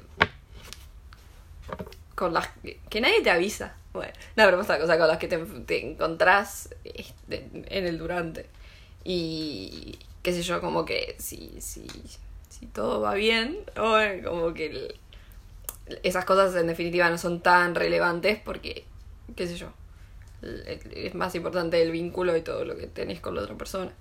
[2.15, 3.75] con las que, que nadie te avisa.
[3.91, 7.97] Bueno, no, pero pasa, o sea, con las que te, te encontrás este, en el
[7.97, 8.47] durante.
[9.03, 11.85] Y qué sé yo, como que si, si,
[12.49, 14.95] si todo va bien, bueno, como que
[16.03, 18.85] esas cosas en definitiva no son tan relevantes porque,
[19.35, 19.67] qué sé yo,
[20.41, 23.91] es más importante el vínculo y todo lo que tenés con la otra persona.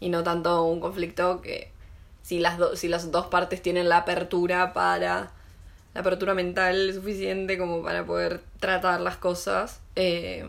[0.00, 1.70] Y no tanto un conflicto que
[2.22, 5.32] si las, si las dos partes tienen la apertura para
[5.94, 10.48] la apertura mental suficiente como para poder tratar las cosas, eh,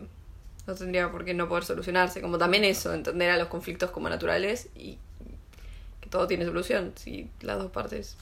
[0.68, 2.22] no tendría por qué no poder solucionarse.
[2.22, 4.98] Como también eso, entender a los conflictos como naturales y
[6.02, 8.16] que todo tiene solución si las dos partes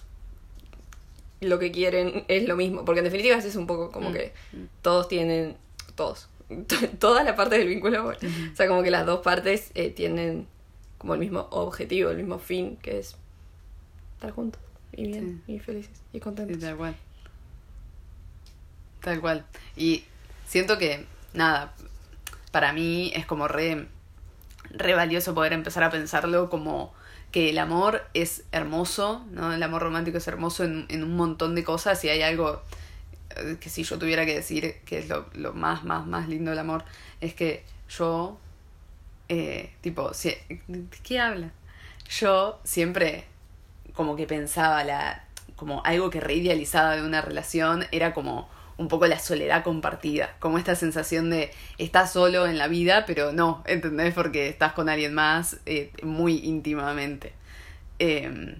[1.39, 2.85] lo que quieren es lo mismo.
[2.85, 4.13] Porque en definitiva es un poco como Mm.
[4.13, 4.33] que
[4.81, 5.55] todos tienen,
[5.95, 6.27] todos,
[6.99, 8.19] toda la parte del vínculo, bueno,
[8.51, 10.47] o sea, como que las dos partes eh, tienen
[10.97, 13.15] como el mismo objetivo, el mismo fin, que es
[14.15, 14.61] estar juntos
[14.93, 16.59] y bien y felices y Sí, contentos.
[16.59, 16.95] tal cual.
[19.01, 19.45] Tal cual.
[19.75, 20.03] Y
[20.45, 21.73] siento que, nada,
[22.51, 23.87] para mí es como re,
[24.95, 26.93] valioso poder empezar a pensarlo como
[27.31, 29.53] que el amor es hermoso, ¿no?
[29.53, 32.61] El amor romántico es hermoso en, en un montón de cosas y hay algo
[33.37, 36.51] eh, que si yo tuviera que decir que es lo, lo más, más, más lindo
[36.51, 36.83] del amor,
[37.21, 38.37] es que yo,
[39.29, 40.33] eh, tipo, si,
[40.67, 41.51] ¿de qué habla?
[42.09, 43.25] Yo siempre
[43.93, 48.49] como que pensaba la como algo que reidealizaba de una relación era como
[48.81, 53.31] un poco la soledad compartida, como esta sensación de estás solo en la vida, pero
[53.31, 54.13] no, ¿entendés?
[54.13, 57.33] Porque estás con alguien más eh, muy íntimamente.
[57.99, 58.57] Eh,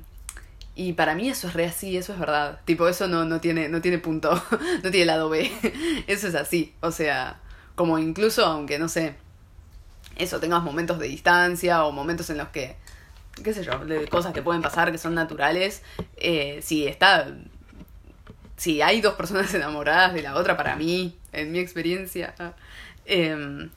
[0.75, 2.61] y para mí eso es re así, eso es verdad.
[2.65, 4.31] Tipo, eso no, no, tiene, no tiene punto,
[4.83, 5.51] no tiene lado B.
[6.07, 6.73] Eso es así.
[6.79, 7.39] O sea,
[7.75, 9.15] como incluso aunque, no sé,
[10.15, 12.75] eso, tengas momentos de distancia o momentos en los que,
[13.43, 15.83] qué sé yo, de cosas que pueden pasar que son naturales,
[16.17, 17.27] eh, si está,
[18.61, 22.35] si hay dos personas enamoradas de la otra, para mí, en mi experiencia,
[23.05, 23.71] em,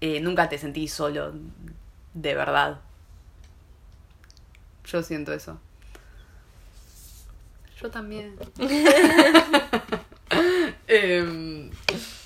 [0.00, 1.34] eh, nunca te sentís solo
[2.14, 2.80] de verdad.
[4.86, 5.60] Yo siento eso.
[7.80, 8.36] Yo también.
[10.86, 11.70] Em,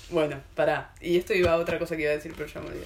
[0.09, 0.93] bueno, pará.
[1.01, 2.85] Y esto iba a otra cosa que iba a decir, pero ya me olvidé.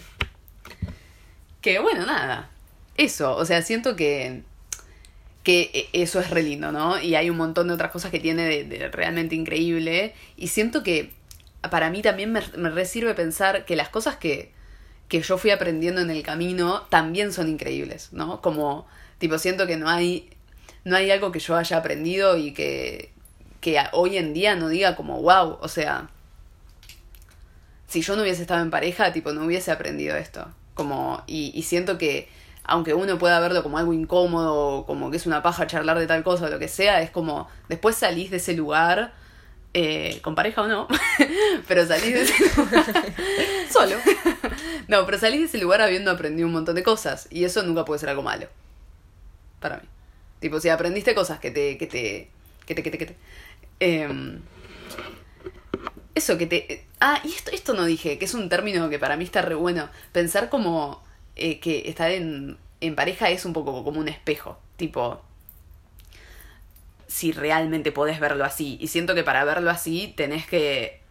[1.61, 2.49] Que bueno, nada.
[2.97, 4.43] Eso, o sea, siento que
[5.43, 6.99] que eso es re lindo, ¿no?
[6.99, 10.15] Y hay un montón de otras cosas que tiene de, realmente increíble.
[10.37, 11.11] Y siento que
[11.69, 14.51] para mí también me, me pensar que las cosas que,
[15.09, 18.41] que yo fui aprendiendo en el camino también son increíbles, ¿no?
[18.41, 20.29] Como, tipo, siento que no hay,
[20.85, 23.11] no hay algo que yo haya aprendido y que,
[23.59, 26.09] que hoy en día no diga como, wow, o sea,
[27.87, 30.47] si yo no hubiese estado en pareja, tipo, no hubiese aprendido esto.
[30.73, 32.27] Como, y, y siento que
[32.63, 36.23] aunque uno pueda verlo como algo incómodo, como que es una paja charlar de tal
[36.23, 39.13] cosa o lo que sea, es como después salís de ese lugar,
[39.73, 40.87] eh, con pareja o no,
[41.67, 42.85] pero salís de ese lugar
[43.69, 43.95] solo.
[44.87, 47.83] no, pero salís de ese lugar habiendo aprendido un montón de cosas y eso nunca
[47.85, 48.47] puede ser algo malo.
[49.59, 49.87] Para mí.
[50.39, 51.77] Tipo, si aprendiste cosas que te...
[51.77, 52.29] que te...
[52.65, 52.83] que te...
[52.83, 52.97] que te...
[52.97, 53.15] Que te
[53.79, 54.39] eh,
[56.15, 56.85] eso que te...
[56.99, 59.55] Ah, y esto, esto no dije, que es un término que para mí está re
[59.55, 59.89] bueno.
[60.11, 61.03] Pensar como
[61.35, 64.57] eh, que estar en, en pareja es un poco como un espejo.
[64.77, 65.21] Tipo,
[67.07, 68.77] si realmente podés verlo así.
[68.81, 71.01] Y siento que para verlo así tenés que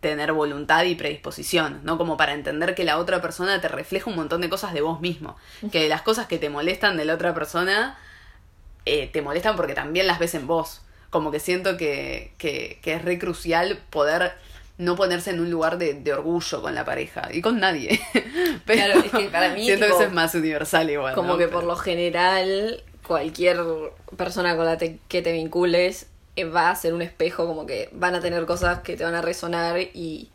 [0.00, 1.98] tener voluntad y predisposición, ¿no?
[1.98, 5.00] Como para entender que la otra persona te refleja un montón de cosas de vos
[5.00, 5.36] mismo.
[5.72, 7.98] Que las cosas que te molestan de la otra persona
[8.84, 10.82] eh, te molestan porque también las ves en vos.
[11.10, 14.32] Como que siento que, que, que es re crucial poder
[14.78, 17.98] no ponerse en un lugar de, de orgullo con la pareja y con nadie.
[18.66, 21.14] Pero Claro, es que para mí, siento tipo, que eso es más universal igual.
[21.14, 21.38] Como ¿no?
[21.38, 23.58] que Pero- por lo general, cualquier
[24.16, 27.88] persona con la te- que te vincules eh, va a ser un espejo, como que
[27.92, 30.28] van a tener cosas que te van a resonar y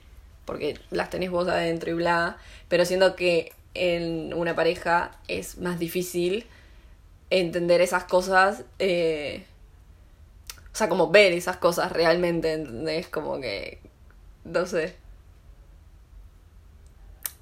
[0.45, 2.37] porque las tenés vos adentro y bla.
[2.67, 6.47] Pero siento que en una pareja es más difícil
[7.29, 8.63] entender esas cosas.
[8.79, 9.45] eh,
[10.73, 13.07] o sea, como ver esas cosas realmente, ¿entendés?
[13.07, 13.79] Como que.
[14.45, 14.95] No sé.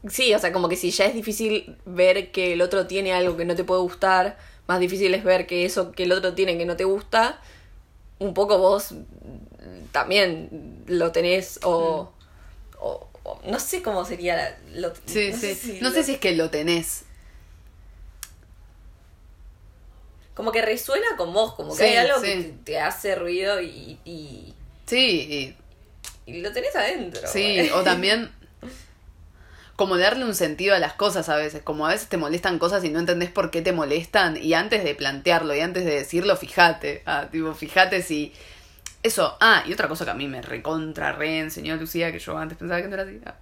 [0.10, 3.36] Sí, o sea, como que si ya es difícil ver que el otro tiene algo
[3.36, 6.58] que no te puede gustar, más difícil es ver que eso que el otro tiene
[6.58, 7.42] que no te gusta,
[8.20, 8.94] un poco vos
[9.92, 12.12] también lo tenés o,
[12.80, 15.38] o- o- no sé cómo sería la- lo, Sí, no sí.
[15.38, 17.04] sé si no lo- sé si es que lo tenés.
[20.34, 22.26] como que resuena con vos, como que Sí, hay algo sí.
[22.28, 24.54] que te, te hace ruido y, y,
[24.86, 25.56] Sí,
[26.36, 27.22] y lo tenés adentro.
[27.26, 27.70] sí.
[27.74, 28.32] O también
[29.80, 31.62] como darle un sentido a las cosas a veces.
[31.62, 34.36] Como a veces te molestan cosas y no entendés por qué te molestan.
[34.36, 37.02] Y antes de plantearlo y antes de decirlo, fíjate.
[37.06, 38.34] Ah, tipo, fíjate si...
[39.04, 42.38] Eso, ah, y otra cosa que a mí me recontra re enseñó Lucía, que yo
[42.38, 43.22] antes pensaba que no era así.
[43.26, 43.36] ah,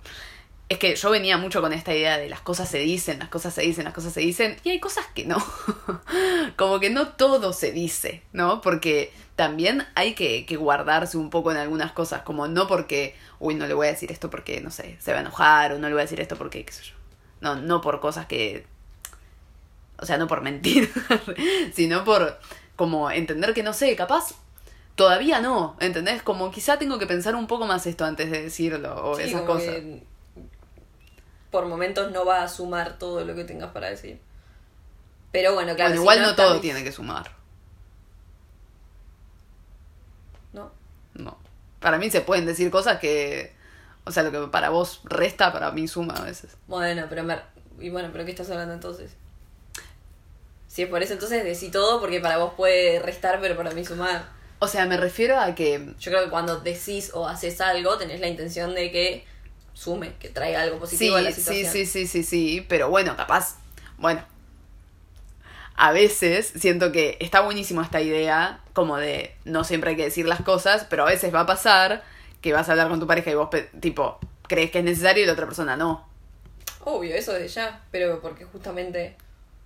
[0.70, 3.54] Es que yo venía mucho con esta idea de las cosas se dicen, las cosas
[3.54, 5.38] se dicen, las cosas se dicen, y hay cosas que no.
[6.58, 8.60] Como que no todo se dice, ¿no?
[8.60, 13.56] Porque también hay que, que guardarse un poco en algunas cosas, como no porque, uy,
[13.56, 15.88] no le voy a decir esto porque, no sé, se va a enojar, o no
[15.88, 16.96] le voy a decir esto porque, qué sé yo.
[17.40, 18.66] No, no por cosas que...
[20.00, 20.92] O sea, no por mentir,
[21.74, 22.40] sino por
[22.76, 24.36] como entender que, no sé, capaz
[24.96, 26.24] todavía no, ¿entendés?
[26.24, 29.44] Como quizá tengo que pensar un poco más esto antes de decirlo, o Sí, esas
[29.44, 29.76] cosas.
[29.76, 30.04] que
[31.58, 34.20] por momentos no va a sumar todo lo que tengas para decir.
[35.32, 35.90] Pero bueno, claro.
[35.90, 37.32] bueno, si igual no, estás- todo tiene que sumar.
[40.54, 40.72] ¿no?
[41.16, 41.38] No.
[41.80, 43.54] Para mí se pueden decir cosas que.
[44.06, 46.56] O sea, lo que para vos resta, para mí suma a veces.
[46.68, 47.42] Bueno, pero me-
[47.80, 49.12] y bueno, pero ¿qué estás hablando entonces?
[50.68, 53.84] Si es por eso, entonces decí todo porque para vos puede restar, pero para mí
[53.84, 54.26] sumar.
[54.60, 55.94] O sea, me refiero a que.
[56.00, 59.26] Yo creo que cuando decís o haces algo, tenés la intención de que
[59.78, 61.74] sume, que traiga algo positivo a la Sí, sí, situación.
[61.74, 62.66] sí, sí, sí, sí.
[62.68, 63.58] Pero bueno, capaz.
[63.98, 64.24] Bueno.
[65.76, 70.26] A veces siento que está buenísimo esta idea, como de no siempre hay que decir
[70.26, 72.04] las cosas, pero a veces va a pasar
[72.42, 73.50] que vas a hablar con tu pareja y vos,
[73.80, 74.18] tipo,
[74.48, 76.08] crees que es necesario y la otra persona no.
[76.84, 79.16] Obvio, eso de ya, pero porque justamente,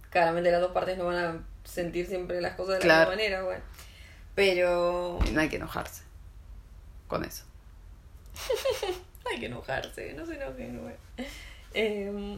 [0.10, 3.12] claramente las dos partes no van a sentir siempre las cosas de la Claro.
[3.12, 3.64] misma manera, bueno.
[4.36, 6.04] Pero Y no hay que enojarse
[7.08, 7.44] con eso.
[9.30, 10.96] hay que enojarse, no se enojen, güey.
[11.74, 12.38] Em,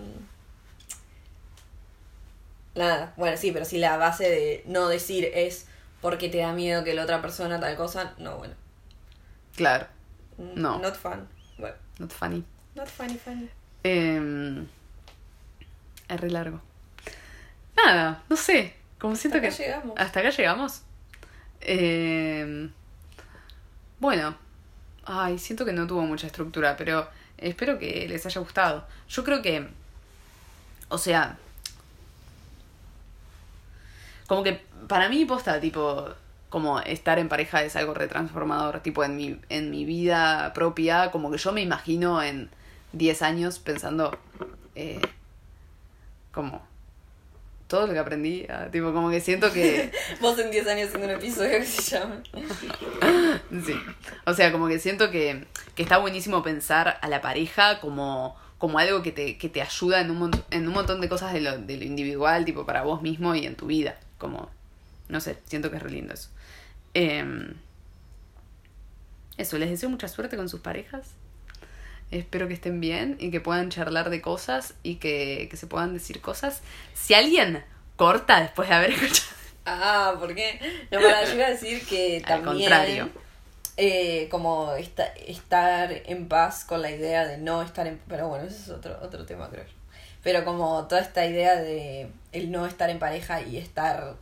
[2.76, 5.68] nada, bueno, sí, pero si la base de no decir es
[6.02, 8.56] porque te da miedo que la otra persona tal cosa, no, bueno.
[9.56, 9.88] Claro,
[10.38, 10.80] Mm, No.
[10.80, 11.28] Not fun.
[11.60, 12.44] Bueno, not funny.
[12.74, 13.48] not funny, funny.
[13.84, 14.66] Eh,
[16.10, 16.60] es re largo.
[17.76, 18.74] Nada, no sé.
[18.98, 19.54] Como siento Hasta que.
[19.54, 20.00] acá llegamos.
[20.00, 20.82] Hasta acá llegamos.
[21.62, 22.70] Eh,
[24.00, 24.36] bueno.
[25.06, 28.86] Ay, siento que no tuvo mucha estructura, pero espero que les haya gustado.
[29.10, 29.68] Yo creo que,
[30.90, 31.38] o sea,
[34.28, 36.10] como que para mí posta, tipo,
[36.50, 41.32] como estar en pareja es algo retransformador, tipo en mi, en mi vida propia, como
[41.32, 42.50] que yo me imagino en
[42.94, 44.18] 10 años pensando,
[44.76, 45.02] eh,
[46.32, 46.62] como,
[47.74, 49.92] todo lo que aprendí, ah, tipo, como que siento que...
[50.22, 52.22] Vos en 10 años haciendo un episodio que se llama.
[53.66, 53.74] Sí.
[54.28, 58.78] O sea, como que siento que, que está buenísimo pensar a la pareja como, como
[58.78, 61.58] algo que te, que te ayuda en un, en un montón de cosas de lo,
[61.58, 63.98] de lo individual, tipo para vos mismo y en tu vida.
[64.20, 64.52] Como,
[65.10, 66.30] no sé, siento que es re lindo eso.
[66.94, 67.56] Em,
[69.38, 71.08] eso, les deseo mucha suerte con sus parejas.
[72.14, 75.94] Espero que estén bien y que puedan charlar de cosas y que, que se puedan
[75.94, 76.62] decir cosas.
[76.94, 77.64] Si alguien
[77.96, 79.30] corta después de haber escuchado.
[79.66, 80.60] Ah, ¿por qué?
[80.92, 82.70] No, para, yo iba a decir que Al también...
[82.70, 83.10] contrario.
[83.78, 88.00] eh, como esta- estar en paz con la idea de no estar en...
[88.08, 89.74] Pero bueno, ese es otro, otro tema, creo yo.
[90.22, 94.16] Pero como toda esta idea de el no estar en pareja y estar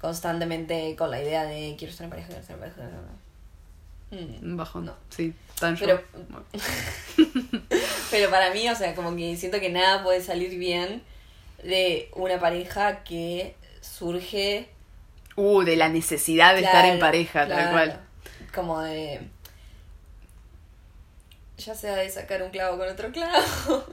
[0.00, 2.82] constantemente con la idea de quiero estar en pareja, quiero estar en pareja.
[4.10, 4.84] Mm.
[4.84, 4.94] No.
[5.10, 5.76] Sí, tan.
[5.78, 6.02] Pero-
[8.10, 11.02] Pero para mí, o sea, como que siento que nada puede salir bien
[11.62, 14.68] de una pareja que surge
[15.36, 17.70] Uh, de la necesidad de estar en Claro, pareja, tal claro.
[17.70, 18.00] cual.
[18.52, 19.20] Como de.
[21.58, 23.84] Ya sea de sacar un clavo con otro clavo.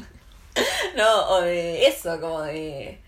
[0.95, 2.99] no, o de eso, como de.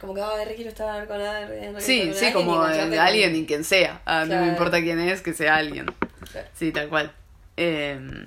[0.00, 1.80] Como que, ay, re quiero estar con alguien.
[1.80, 4.00] Sí, sí, como de alguien y quien sea.
[4.04, 4.42] Ah, No Claro.
[4.44, 5.86] me importa quién es, que sea alguien.
[6.32, 6.48] Claro.
[6.54, 7.12] Sí, tal cual.
[7.56, 8.26] Eh,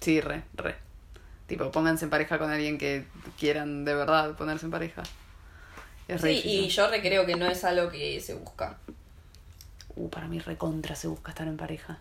[0.00, 0.76] sí, re, re.
[1.46, 3.04] Tipo, pónganse en pareja con alguien que
[3.38, 5.02] quieran de verdad ponerse en pareja.
[6.08, 8.78] Es Sí, y yo re creo que no es algo que se busca.
[9.96, 11.98] Uh, para mí recontra se busca estar en pareja.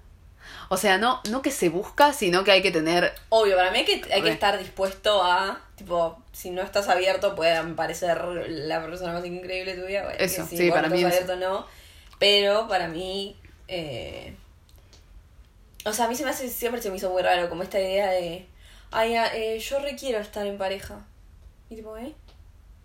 [0.70, 3.80] O sea, no, no que se busca, sino que hay que tener Obvio, para mí
[3.80, 8.84] hay que, hay que estar dispuesto a, tipo, si no estás abierto, puede parecer la
[8.84, 10.04] persona más increíble de tu vida.
[10.04, 11.66] bueno, Eso, que si sí, para mí estás abierto no.
[12.20, 13.38] Pero para mí,
[13.68, 14.36] eh,
[15.86, 17.80] o sea, a mí se me hace, siempre se me hizo muy raro como esta
[17.80, 18.46] idea de,
[18.92, 21.06] ay, ah, eh, yo requiero estar en pareja.
[21.70, 22.14] Y tipo, ¿eh?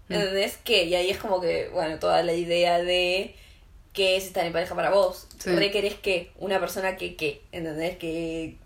[0.08, 0.14] Mm.
[0.14, 0.84] ¿Entendés qué?
[0.84, 3.34] Y ahí es como que, bueno, toda la idea de
[3.92, 5.26] qué es estar en pareja para vos.
[5.38, 5.50] Sí.
[5.50, 7.42] Re querés que una persona que, ¿qué?
[7.52, 7.96] ¿Entendés?
[7.98, 8.56] Que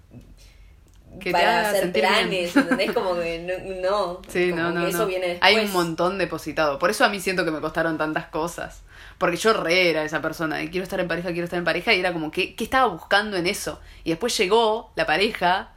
[1.19, 2.07] Que te para haga hacer bien.
[2.07, 2.93] planes, ¿entendés?
[2.95, 5.07] Como que no, no Sí, como no, no, que eso no.
[5.07, 5.47] viene después.
[5.57, 6.79] Hay un montón depositado.
[6.79, 8.83] Por eso a mí siento que me costaron tantas cosas.
[9.23, 11.95] Porque yo re era esa persona de quiero estar en pareja, quiero estar en pareja.
[11.95, 13.81] Y era como, ¿qué, qué estaba buscando en eso?
[14.03, 15.73] Y después llegó la pareja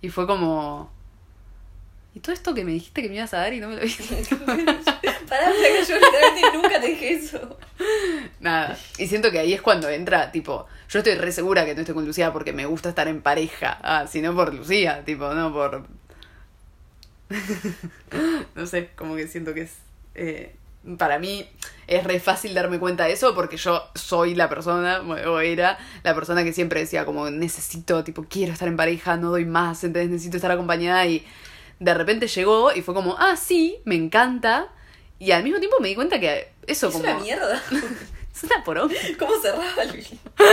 [0.00, 0.90] y fue como...
[2.12, 3.82] ¿Y todo esto que me dijiste que me ibas a dar y no me lo
[3.82, 4.02] diste?
[4.34, 7.56] Pará, o sea, que yo literalmente nunca te dije eso.
[8.40, 8.76] Nada.
[8.98, 11.94] Y siento que ahí es cuando entra, tipo, yo estoy re segura que no estoy
[11.94, 13.78] con Lucía porque me gusta estar en pareja.
[13.80, 15.86] Ah, sino por Lucía, tipo, no por.
[18.56, 19.76] no sé, como que siento que es.
[20.16, 20.56] eh,
[20.98, 21.48] para mí
[21.86, 26.14] es re fácil darme cuenta de eso porque yo soy la persona, o era la
[26.14, 30.10] persona que siempre decía como necesito, tipo, quiero estar en pareja, no doy más, entonces
[30.10, 31.24] necesito estar acompañada y
[31.78, 34.68] de repente llegó y fue como, ah, sí, me encanta.
[35.18, 37.04] Y al mismo tiempo me di cuenta que eso Es como...
[37.04, 37.62] una mierda.
[38.34, 38.94] Es una poronga.
[39.18, 40.06] ¿Cómo cerraba el?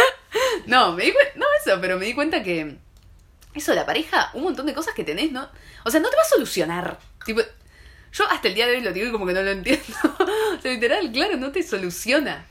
[0.68, 2.76] No, me di cuen- No, eso, pero me di cuenta que.
[3.56, 5.50] Eso, la pareja, un montón de cosas que tenés, ¿no?
[5.86, 7.00] O sea, no te va a solucionar.
[7.26, 7.42] Tipo.
[8.12, 9.84] Yo hasta el día de hoy lo digo y como que no lo entiendo.
[10.58, 12.46] o sea, literal, claro, no te soluciona.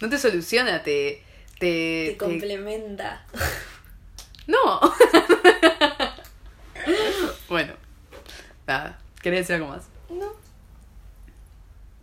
[0.00, 1.22] No te soluciona, te.
[1.58, 2.10] Te.
[2.10, 3.24] Te complementa.
[4.46, 4.80] No.
[7.48, 7.74] bueno.
[8.66, 8.98] Nada.
[9.22, 9.84] ¿Querés decir algo más?
[10.08, 10.32] No.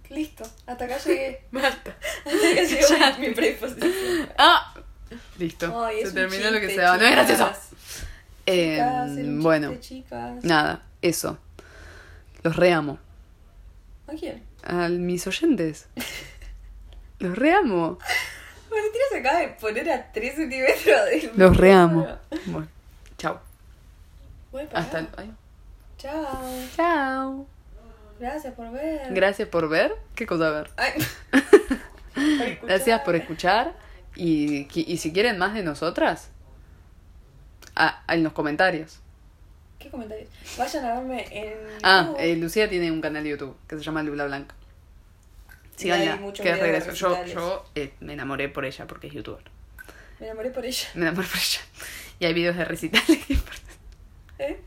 [0.09, 0.43] Listo.
[0.67, 1.41] Hasta acá llegué.
[1.51, 1.97] Basta.
[2.25, 3.17] Hasta acá llegó Ya.
[3.17, 4.29] mi predisposición.
[4.37, 4.75] Ah.
[5.39, 5.83] Listo.
[5.85, 6.97] Ay, Se terminó lo que se daba.
[6.97, 7.45] No es gracioso.
[7.47, 7.69] chicas.
[8.45, 9.75] Eh, Chicas, era un bueno.
[9.79, 10.43] chicas.
[10.43, 11.39] Nada, eso.
[12.45, 12.99] Los reamo.
[14.05, 14.43] ¿A quién?
[14.63, 15.87] A mis oyentes.
[17.19, 17.97] Los reamo.
[18.69, 22.07] Valentina se acaba de poner a 3 centímetros del Los reamo.
[22.45, 22.67] Bueno,
[23.17, 23.39] chao.
[24.75, 25.07] Hasta el...
[25.17, 25.31] ay.
[25.97, 26.39] Chao.
[26.75, 27.47] Chao.
[28.19, 29.11] Gracias por ver.
[29.11, 29.95] Gracias por ver.
[30.13, 30.69] ¿Qué cosa ver?
[30.77, 30.93] Ay.
[32.13, 32.67] Por escuchar.
[32.67, 33.73] Gracias por escuchar.
[34.15, 36.29] Y, y si quieren más de nosotras,
[37.75, 39.01] ah, en los comentarios.
[39.79, 40.29] ¿Qué comentarios?
[40.57, 41.53] Vayan a verme en.
[41.83, 44.55] Ah, eh, Lucía tiene un canal de YouTube que se llama Lula Blanca.
[45.75, 46.91] Síganla, que es regreso.
[46.93, 49.43] Yo, yo eh, me enamoré por ella porque es youtuber.
[50.19, 50.87] Me enamoré por ella.
[50.95, 51.59] Me enamoré por ella.
[52.19, 53.19] Y hay videos de recitales.
[54.39, 54.57] ¿Eh?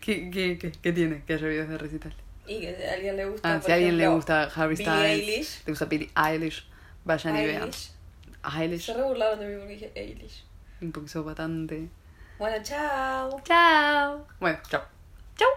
[0.00, 2.16] ¿Qué, qué, qué, qué tiene que haya videos de recitales?
[2.46, 3.50] Y que a alguien le gusta.
[3.54, 5.62] Ah, por si a alguien le gusta Harry Styles, Eilish.
[5.66, 6.64] le gusta Billie Eilish,
[7.04, 7.62] vayan y vean.
[7.62, 7.90] Eilish.
[8.58, 10.44] Eilish, Se re burlaron de mí porque dije Eilish.
[10.82, 11.88] un poquito bastante.
[12.38, 13.40] Bueno, chao.
[13.44, 14.26] Chao.
[14.40, 14.82] Bueno, chao.
[15.36, 15.48] Chao.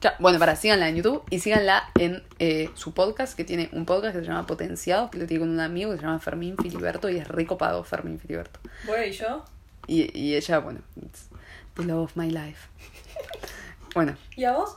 [0.00, 0.12] Chao.
[0.18, 4.14] Bueno, para, síganla en YouTube y síganla en eh, su podcast, que tiene un podcast
[4.14, 7.08] que se llama Potenciados, que lo tiene con un amigo que se llama Fermín Filiberto
[7.10, 8.60] y es recopado Fermín Filiberto.
[8.86, 9.44] Bueno, ¿y yo?
[9.86, 11.26] Y, y ella, bueno, it's
[11.74, 12.68] the love of my life.
[13.92, 14.76] Bueno, ¿Y a vos?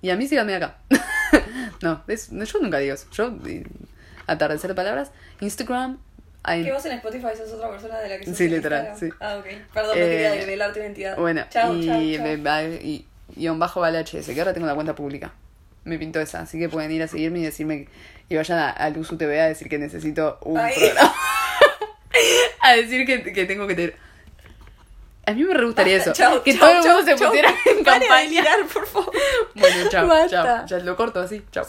[0.00, 0.78] y a mí síganme acá.
[1.82, 3.06] no, es- no, yo nunca digo eso.
[3.12, 3.66] Yo, eh,
[4.26, 5.10] atardecer de palabras,
[5.42, 5.98] Instagram.
[6.42, 9.08] Hay- Que vos en Spotify sos otra persona de la que sos Sí, literal, sí.
[9.20, 9.46] Ah, ok.
[9.72, 11.16] Perdón, no Eh, quería revelar tu identidad.
[11.16, 12.02] Bueno, chao, y, chao, chao.
[12.82, 13.04] y
[13.36, 15.32] guion bajo vale HS, que ahora tengo la cuenta pública.
[15.84, 17.88] Me pintó esa, así que pueden ir a seguirme y decirme
[18.28, 20.74] y vayan a, a Luzu TV a decir que necesito un Ay.
[20.74, 21.14] programa.
[22.62, 23.96] a decir que, que tengo que tener.
[25.26, 26.10] A mí me re gustaría eso.
[26.10, 28.16] Basta, chao, que chao, todo el mundo se pusiera en campaña.
[28.16, 29.12] delirar, por favor.
[29.54, 30.66] Bueno, chao, chao.
[30.66, 31.66] Ya lo corto así, chao.